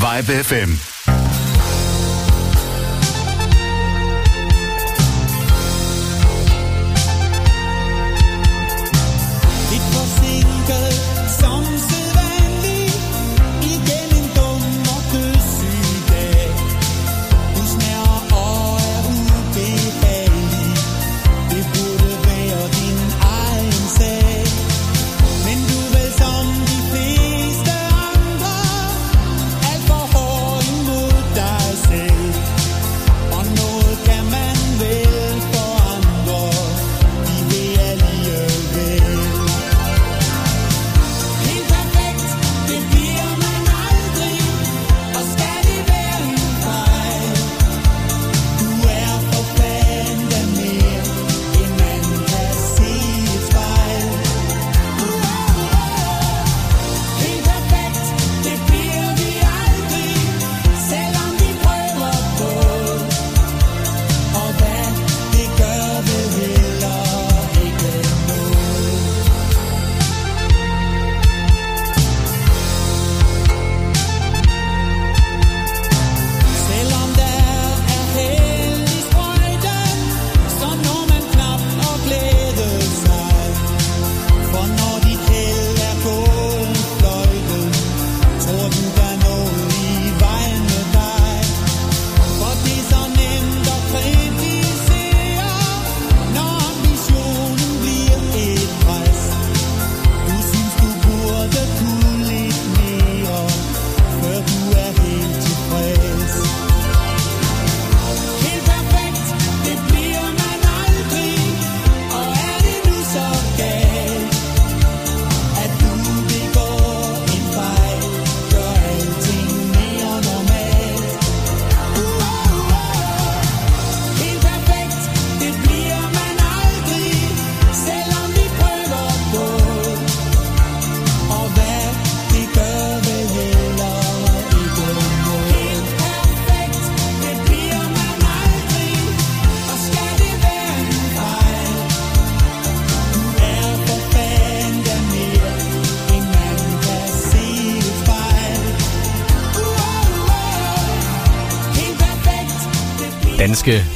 Vibe 0.00 0.42
FM. 0.42 0.89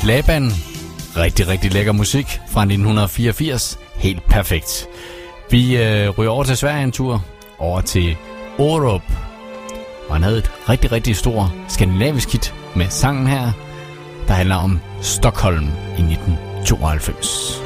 Laban. 0.04 0.50
Rigtig, 1.16 1.48
rigtig 1.48 1.72
lækker 1.72 1.92
musik 1.92 2.26
fra 2.26 2.60
1984. 2.60 3.78
Helt 3.94 4.24
perfekt. 4.24 4.86
Vi 5.50 5.76
øh, 5.76 6.10
ryger 6.10 6.30
over 6.30 6.44
til 6.44 6.56
Sverige 6.56 6.82
en 6.82 6.92
tur. 6.92 7.24
Over 7.58 7.80
til 7.80 8.16
Orup. 8.58 9.02
Og 10.08 10.14
han 10.14 10.22
havde 10.22 10.38
et 10.38 10.50
rigtig, 10.68 10.92
rigtig 10.92 11.16
stort 11.16 11.50
skandinavisk 11.68 12.32
hit 12.32 12.54
med 12.76 12.86
sangen 12.88 13.26
her, 13.26 13.52
der 14.28 14.34
handler 14.34 14.56
om 14.56 14.80
Stockholm 15.00 15.64
i 15.98 16.02
1992. 16.02 17.63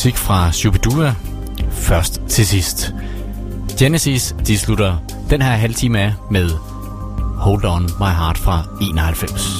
musik 0.00 0.16
fra 0.16 0.52
Shubidua 0.52 1.14
først 1.70 2.20
til 2.28 2.46
sidst. 2.46 2.94
Genesis, 3.78 4.34
de 4.46 4.58
slutter 4.58 4.96
den 5.30 5.42
her 5.42 5.50
halvtime 5.50 6.00
af 6.00 6.14
med 6.30 6.50
Hold 7.36 7.64
On 7.64 7.82
My 7.82 8.06
Heart 8.06 8.38
fra 8.38 8.64
91. 8.82 9.59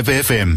Vibe 0.00 0.22
FM. 0.22 0.50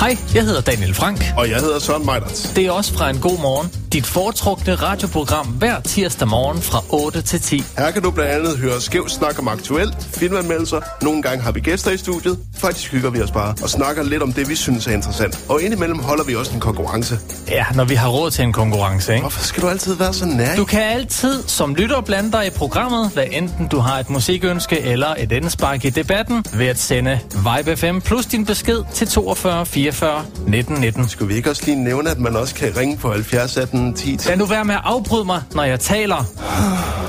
Hej, 0.00 0.16
jeg 0.34 0.44
hedder 0.44 0.60
Daniel 0.60 0.94
Frank. 0.94 1.24
Og 1.36 1.50
jeg 1.50 1.60
hedder 1.60 1.78
Søren 1.78 2.06
Meidert. 2.06 2.52
Det 2.56 2.66
er 2.66 2.70
også 2.70 2.94
fra 2.94 3.10
en 3.10 3.18
god 3.18 3.38
morgen. 3.38 3.72
Dit 3.92 4.06
foretrukne 4.06 4.74
radioprogram 4.74 5.46
hver 5.46 5.80
tirsdag 5.80 6.28
morgen 6.28 6.62
fra 6.62 6.78
8 6.90 7.22
til 7.22 7.40
10. 7.40 7.62
Her 7.78 7.90
kan 7.90 8.02
du 8.02 8.10
blandt 8.10 8.32
andet 8.32 8.58
høre 8.58 8.80
skæv 8.80 9.08
snak 9.08 9.38
om 9.38 9.48
aktuelt, 9.48 10.08
filmanmeldelser, 10.12 10.80
nogle 11.02 11.22
gange 11.22 11.42
har 11.42 11.52
vi 11.52 11.60
gæster 11.60 11.90
i 11.90 11.96
studiet, 11.96 12.38
faktisk 12.64 12.92
hygger 12.92 13.10
vi 13.10 13.20
os 13.20 13.30
bare 13.30 13.54
og 13.62 13.70
snakker 13.70 14.02
lidt 14.02 14.22
om 14.22 14.32
det, 14.32 14.48
vi 14.48 14.54
synes 14.54 14.86
er 14.86 14.92
interessant. 14.92 15.40
Og 15.48 15.62
indimellem 15.62 15.98
holder 15.98 16.24
vi 16.24 16.34
også 16.34 16.54
en 16.54 16.60
konkurrence. 16.60 17.18
Ja, 17.48 17.64
når 17.74 17.84
vi 17.84 17.94
har 17.94 18.08
råd 18.08 18.30
til 18.30 18.44
en 18.44 18.52
konkurrence, 18.52 19.12
ikke? 19.12 19.22
Hvorfor 19.22 19.44
skal 19.44 19.62
du 19.62 19.68
altid 19.68 19.94
være 19.94 20.12
så 20.12 20.26
nær? 20.26 20.56
Du 20.56 20.64
kan 20.64 20.82
altid 20.82 21.42
som 21.46 21.74
lytter 21.74 22.00
blande 22.00 22.32
dig 22.32 22.46
i 22.46 22.50
programmet, 22.50 23.10
hvad 23.14 23.24
enten 23.30 23.68
du 23.68 23.78
har 23.78 23.98
et 23.98 24.10
musikønske 24.10 24.80
eller 24.80 25.14
et 25.18 25.32
indspark 25.32 25.84
i 25.84 25.90
debatten, 25.90 26.44
ved 26.54 26.66
at 26.66 26.78
sende 26.78 27.18
Vibe 27.34 27.76
FM 27.76 27.98
plus 27.98 28.26
din 28.26 28.46
besked 28.46 28.82
til 28.94 29.08
42 29.08 29.66
44 29.66 30.24
19 30.46 30.76
19. 30.80 31.08
Skulle 31.08 31.28
vi 31.28 31.34
ikke 31.34 31.50
også 31.50 31.62
lige 31.66 31.84
nævne, 31.84 32.10
at 32.10 32.18
man 32.18 32.36
også 32.36 32.54
kan 32.54 32.76
ringe 32.76 32.96
på 32.96 33.12
70 33.12 33.56
18 33.56 33.94
10 33.94 34.18
Lad 34.26 34.36
nu 34.36 34.46
være 34.46 34.64
med 34.64 34.74
at 34.74 34.80
afbryde 34.84 35.24
mig, 35.24 35.42
når 35.54 35.64
jeg 35.64 35.80
taler. 35.80 36.24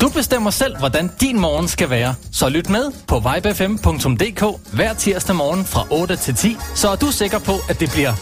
Du 0.00 0.08
bestemmer 0.08 0.50
selv, 0.50 0.78
hvordan 0.78 1.10
din 1.20 1.40
morgen 1.40 1.68
skal 1.68 1.90
være. 1.90 2.14
Så 2.32 2.48
lyt 2.48 2.68
med 2.68 2.92
på 3.08 3.18
vibefm.dk 3.18 4.72
hver 4.72 4.94
tirsdag 4.94 5.36
morgen 5.36 5.64
fra 5.64 5.86
8 5.90 6.16
til 6.16 6.34
10, 6.34 6.56
så 6.74 6.88
er 6.88 6.96
du 6.96 7.06
sikker 7.06 7.38
på, 7.38 7.52
at 7.68 7.80
det 7.80 7.90
bliver 7.92 8.12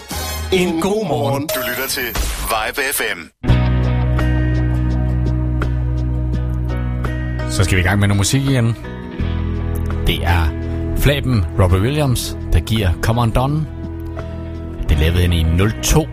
en 0.52 0.80
god 0.80 1.08
morgen. 1.08 1.48
Du 1.54 1.60
lytter 1.68 1.88
til 1.88 2.02
Vibe 2.52 2.80
FM. 2.92 3.48
Så 7.50 7.64
skal 7.64 7.76
vi 7.76 7.80
i 7.80 7.84
gang 7.84 8.00
med 8.00 8.08
noget 8.08 8.18
musik 8.18 8.42
igen. 8.42 8.76
Det 10.06 10.24
er 10.24 10.48
Flaben 10.96 11.44
Robert 11.60 11.80
Williams, 11.80 12.36
der 12.52 12.60
giver 12.60 12.90
Come 13.02 13.20
On 13.20 13.30
Don. 13.30 13.66
Det 14.88 14.98
lavede 14.98 15.20
han 15.20 15.32
i 15.32 15.44
02. 15.82 16.06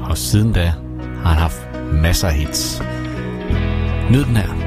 Og 0.00 0.18
siden 0.18 0.52
da 0.52 0.72
har 1.22 1.28
han 1.28 1.38
haft 1.38 1.60
masser 1.92 2.28
af 2.28 2.34
hits. 2.34 2.82
Nyd 4.10 4.24
den 4.24 4.36
her. 4.36 4.57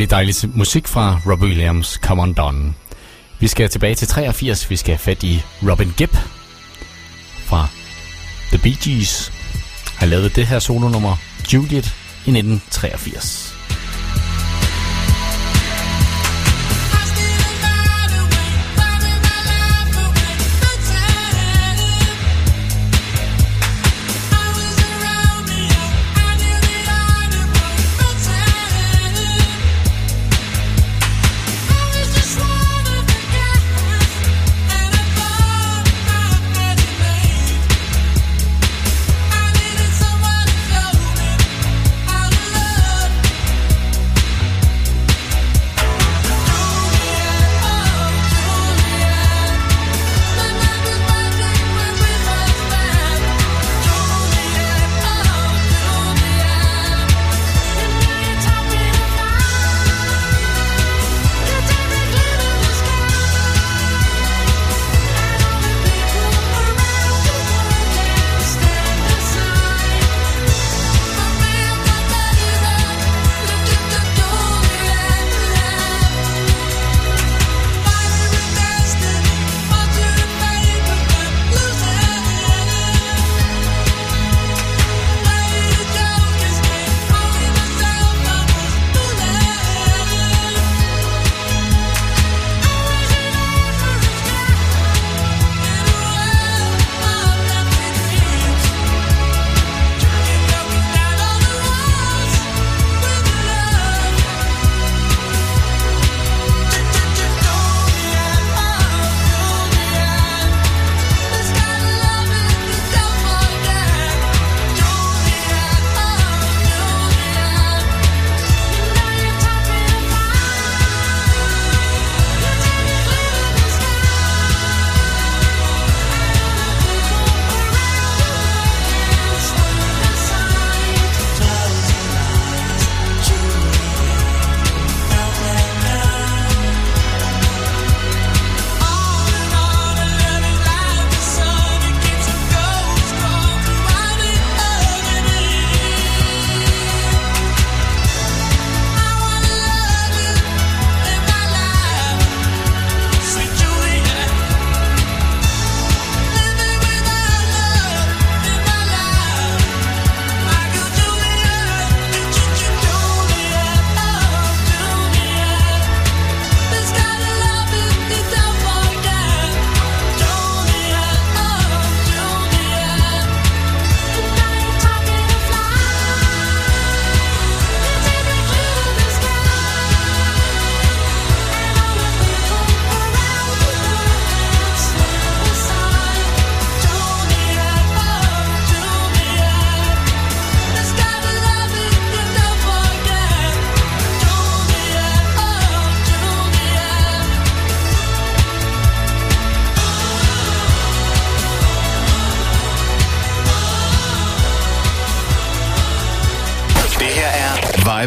Dejlig, 0.00 0.10
dejlig 0.10 0.56
musik 0.58 0.88
fra 0.88 1.20
Robbie 1.26 1.48
Williams, 1.48 1.98
Come 2.02 2.22
On 2.22 2.32
Down. 2.32 2.76
Vi 3.40 3.48
skal 3.48 3.68
tilbage 3.68 3.94
til 3.94 4.08
83. 4.08 4.70
Vi 4.70 4.76
skal 4.76 4.92
have 4.92 4.98
fat 4.98 5.22
i 5.22 5.42
Robin 5.62 5.92
Gibb 5.96 6.12
fra 7.44 7.66
The 8.48 8.58
Bee 8.58 8.76
Gees. 8.82 9.32
Han 9.96 10.08
lavede 10.08 10.28
det 10.28 10.46
her 10.46 10.58
solonummer, 10.58 11.16
Juliet, 11.52 11.94
i 12.26 12.30
1983. 12.30 13.49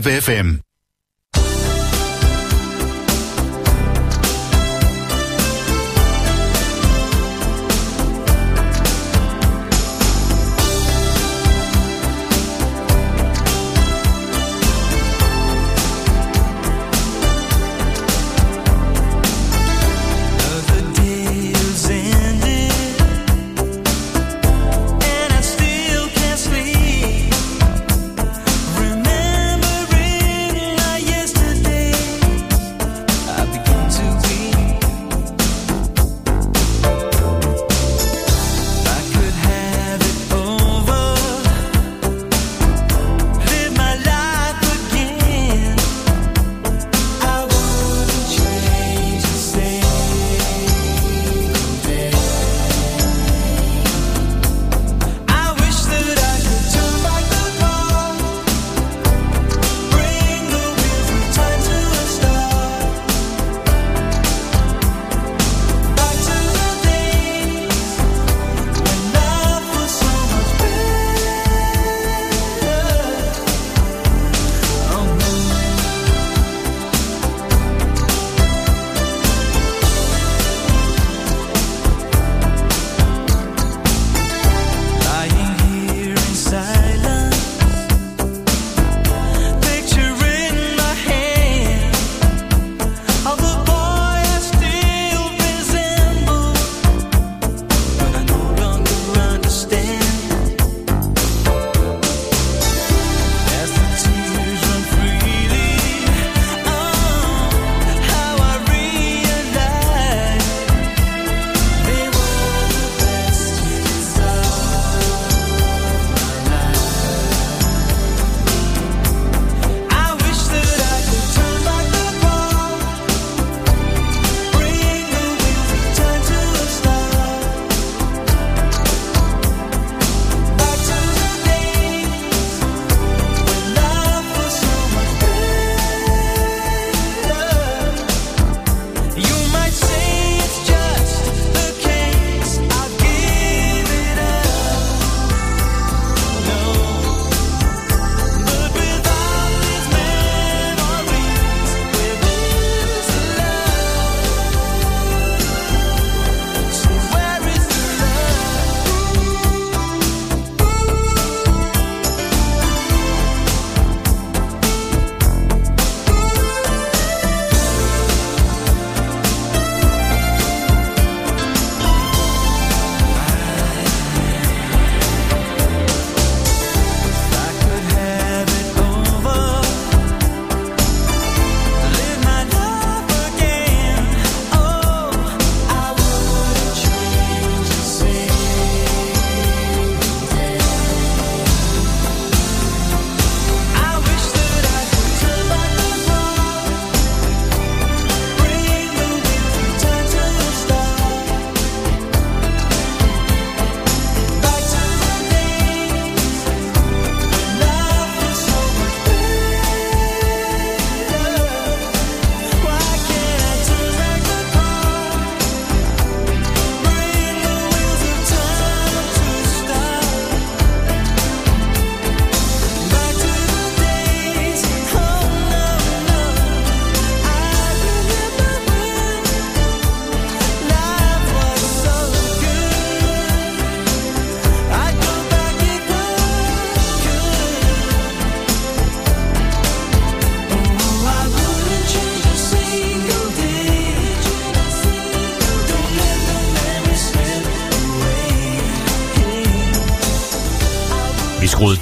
Vibe 0.04 0.20
FM. 0.20 0.63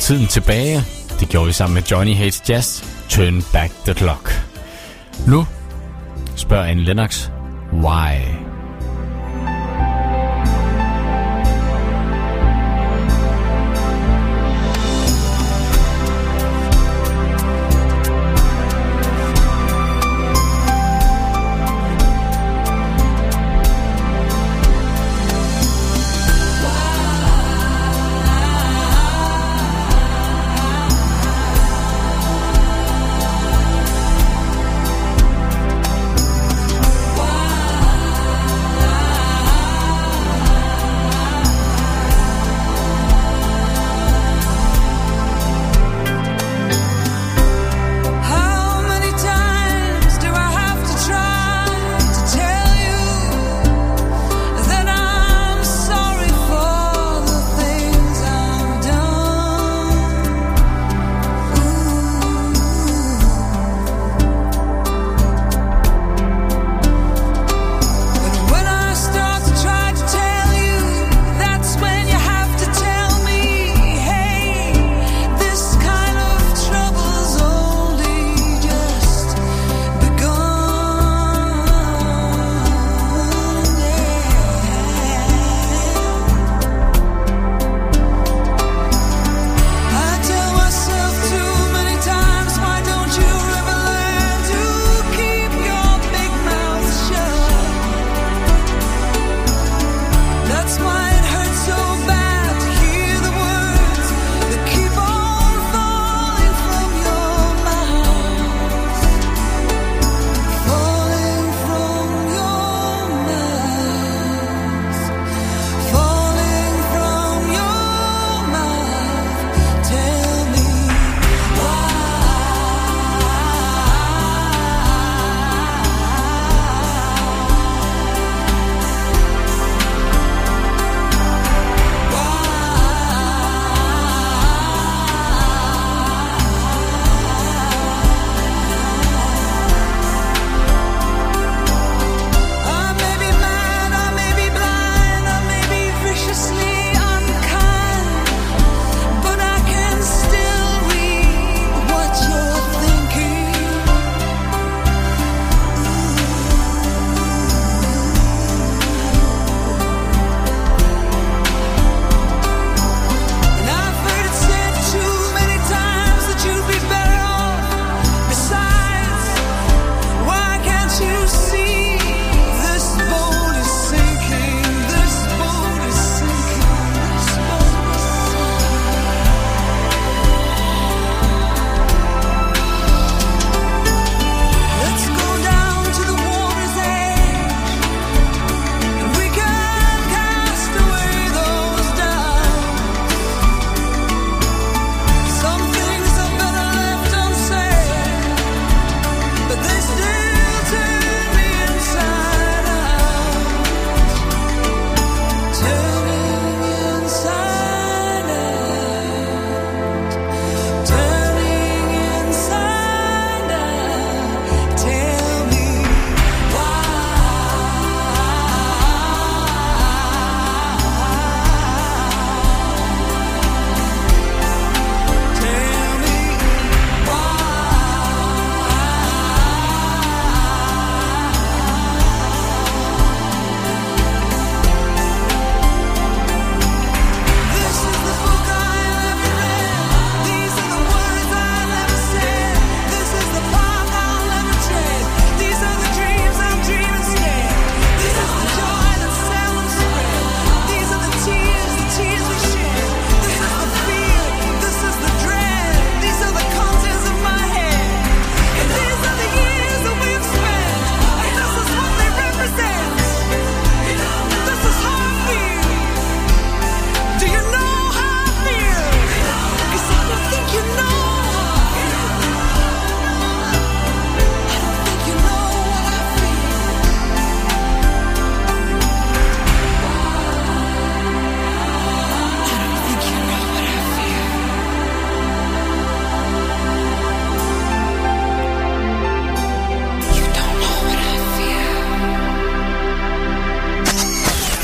tiden 0.02 0.28
tilbage. 0.28 0.84
Det 1.20 1.30
gjorde 1.30 1.48
vi 1.48 1.54
sammen 1.54 1.74
med 1.74 1.84
Johnny 1.92 2.16
Hates 2.16 2.50
Jazz, 2.50 2.84
Turn 3.10 3.44
Back 3.54 3.72
the 3.86 3.94
Clock. 3.94 4.30
Nu 5.28 5.46
spørger 6.36 6.64
Anne 6.64 6.84
Lennox, 6.84 7.30
why? 7.74 8.41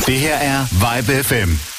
Det 0.08 0.20
her 0.20 0.36
er 0.36 0.66
Vibe 0.72 1.24
FM. 1.24 1.77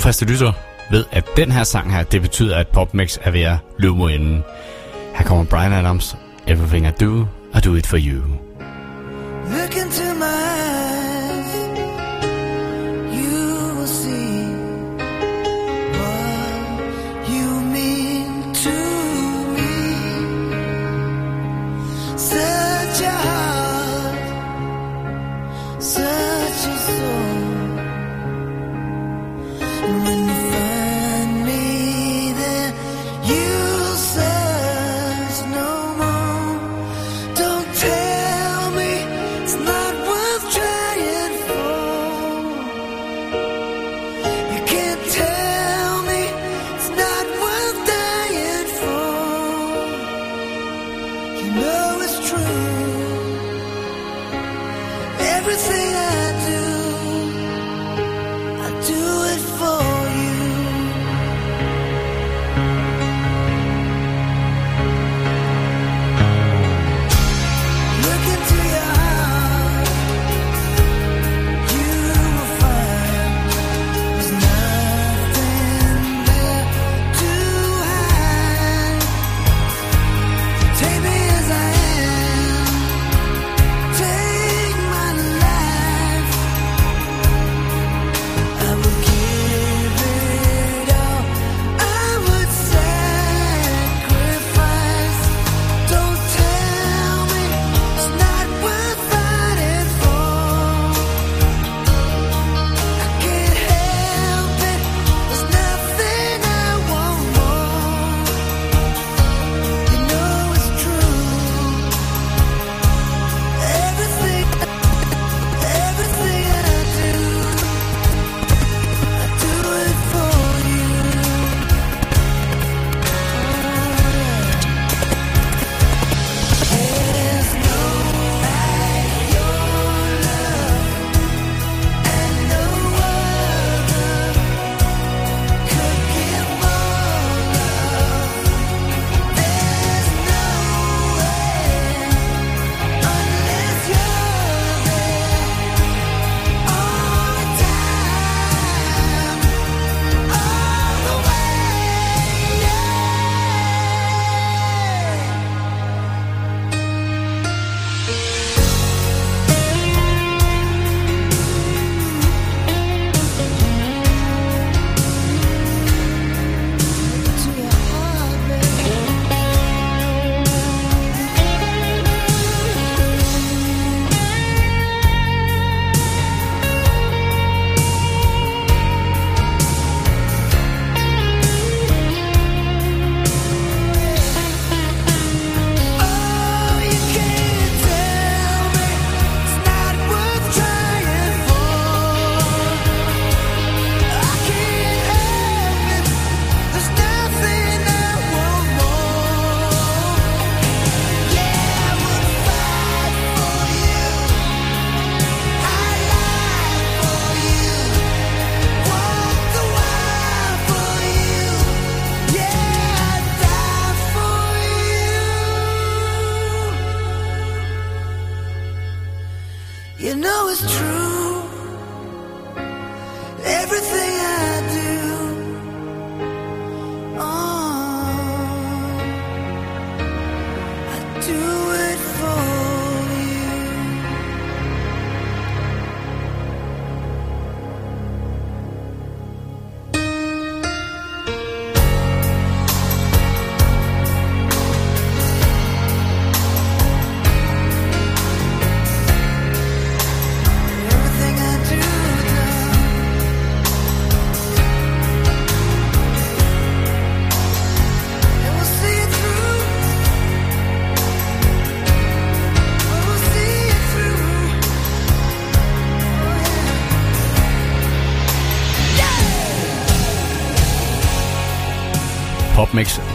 trofaste 0.00 0.24
lytter 0.24 0.52
ved, 0.90 1.04
at 1.12 1.24
den 1.36 1.52
her 1.52 1.64
sang 1.64 1.92
her, 1.92 2.02
det 2.02 2.22
betyder, 2.22 2.56
at 2.56 2.68
PopMix 2.68 3.18
er 3.22 3.30
ved 3.30 3.40
at 3.40 3.56
løbe 3.78 3.94
mod 3.94 4.12
enden. 4.12 4.44
Her 5.14 5.24
kommer 5.24 5.44
Brian 5.44 5.72
Adams, 5.72 6.16
Everything 6.46 6.86
I 6.86 6.90
Do, 7.00 7.26
I 7.54 7.60
Do 7.64 7.74
It 7.74 7.86
For 7.86 7.98
You. 8.00 8.29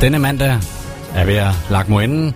Denne 0.06 0.20
mandag 0.20 0.60
er 1.16 1.26
ved 1.26 1.36
at 1.36 1.54
lagt 1.70 1.90
mod 1.90 2.04
enden. 2.04 2.36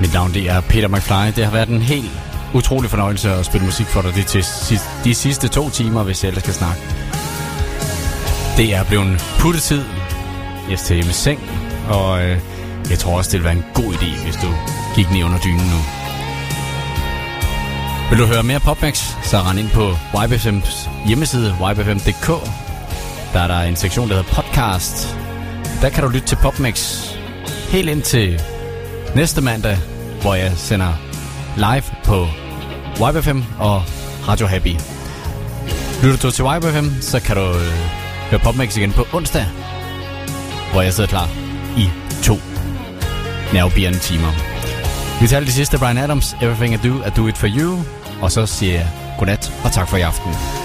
Mit 0.00 0.12
navn 0.12 0.34
det 0.34 0.50
er 0.50 0.60
Peter 0.60 0.88
McFly. 0.88 1.32
Det 1.36 1.44
har 1.44 1.52
været 1.52 1.68
en 1.68 1.82
helt 1.82 2.10
utrolig 2.54 2.90
fornøjelse 2.90 3.30
at 3.30 3.46
spille 3.46 3.64
musik 3.64 3.86
for 3.86 4.02
dig 4.02 4.14
de, 4.14 4.22
til, 4.22 4.44
de 5.04 5.14
sidste 5.14 5.48
to 5.48 5.70
timer, 5.70 6.02
hvis 6.02 6.24
jeg 6.24 6.28
ellers 6.28 6.42
skal 6.42 6.54
snakke. 6.54 6.82
Det 8.56 8.74
er 8.74 8.84
blevet 8.84 9.24
puttetid. 9.38 9.84
Jeg 10.70 10.78
skal 10.78 10.96
hjem 10.96 11.08
i 11.08 11.12
seng, 11.12 11.40
og 11.88 12.22
øh, 12.24 12.38
jeg 12.90 12.98
tror 12.98 13.16
også, 13.16 13.30
det 13.30 13.40
ville 13.40 13.44
være 13.44 13.56
en 13.56 13.64
god 13.74 13.94
idé, 13.94 14.24
hvis 14.24 14.36
du 14.36 14.48
gik 14.94 15.10
ned 15.10 15.24
under 15.24 15.38
dynen 15.38 15.66
nu. 15.74 15.80
Vil 18.10 18.18
du 18.18 18.26
høre 18.26 18.42
mere 18.42 18.60
PopMax, 18.60 19.14
så 19.22 19.38
rend 19.38 19.58
ind 19.58 19.70
på 19.70 19.90
YBFM's 20.14 21.06
hjemmeside, 21.06 21.56
ybfm.dk. 21.60 22.28
Der 23.32 23.40
er 23.40 23.46
der 23.46 23.60
en 23.60 23.76
sektion, 23.76 24.08
der 24.08 24.14
hedder 24.14 24.42
podcast. 24.42 25.21
Der 25.82 25.90
kan 25.90 26.02
du 26.04 26.08
lytte 26.08 26.26
til 26.26 26.36
PopMix 26.36 27.06
helt 27.68 27.88
ind 27.88 28.02
til 28.02 28.42
næste 29.14 29.40
mandag, 29.40 29.78
hvor 30.20 30.34
jeg 30.34 30.52
sender 30.56 30.92
live 31.56 31.82
på 32.04 32.26
YBFM 32.96 33.40
og 33.58 33.82
Radio 34.28 34.46
Happy. 34.46 34.74
Lytter 36.02 36.18
du 36.22 36.30
til 36.30 36.44
YBFM, 36.44 37.00
så 37.00 37.20
kan 37.20 37.36
du 37.36 37.42
øh, 37.42 37.72
høre 38.30 38.40
PopMix 38.40 38.76
igen 38.76 38.92
på 38.92 39.06
onsdag, 39.12 39.46
hvor 40.72 40.82
jeg 40.82 40.92
sidder 40.92 41.10
klar 41.10 41.28
i 41.76 41.88
to 42.22 42.34
nervebjørne 43.52 43.98
timer. 43.98 44.32
Vi 45.20 45.26
taler 45.26 45.44
det 45.44 45.54
sidste 45.54 45.78
Brian 45.78 45.98
Adams, 45.98 46.36
Everything 46.42 46.74
I 46.74 46.88
Do, 46.88 46.94
I 47.06 47.10
Do 47.16 47.26
It 47.26 47.38
For 47.38 47.48
You, 47.58 47.78
og 48.20 48.32
så 48.32 48.46
siger 48.46 48.74
jeg 48.74 48.88
godnat 49.18 49.52
og 49.64 49.72
tak 49.72 49.88
for 49.88 49.96
i 49.96 50.00
aften. 50.00 50.61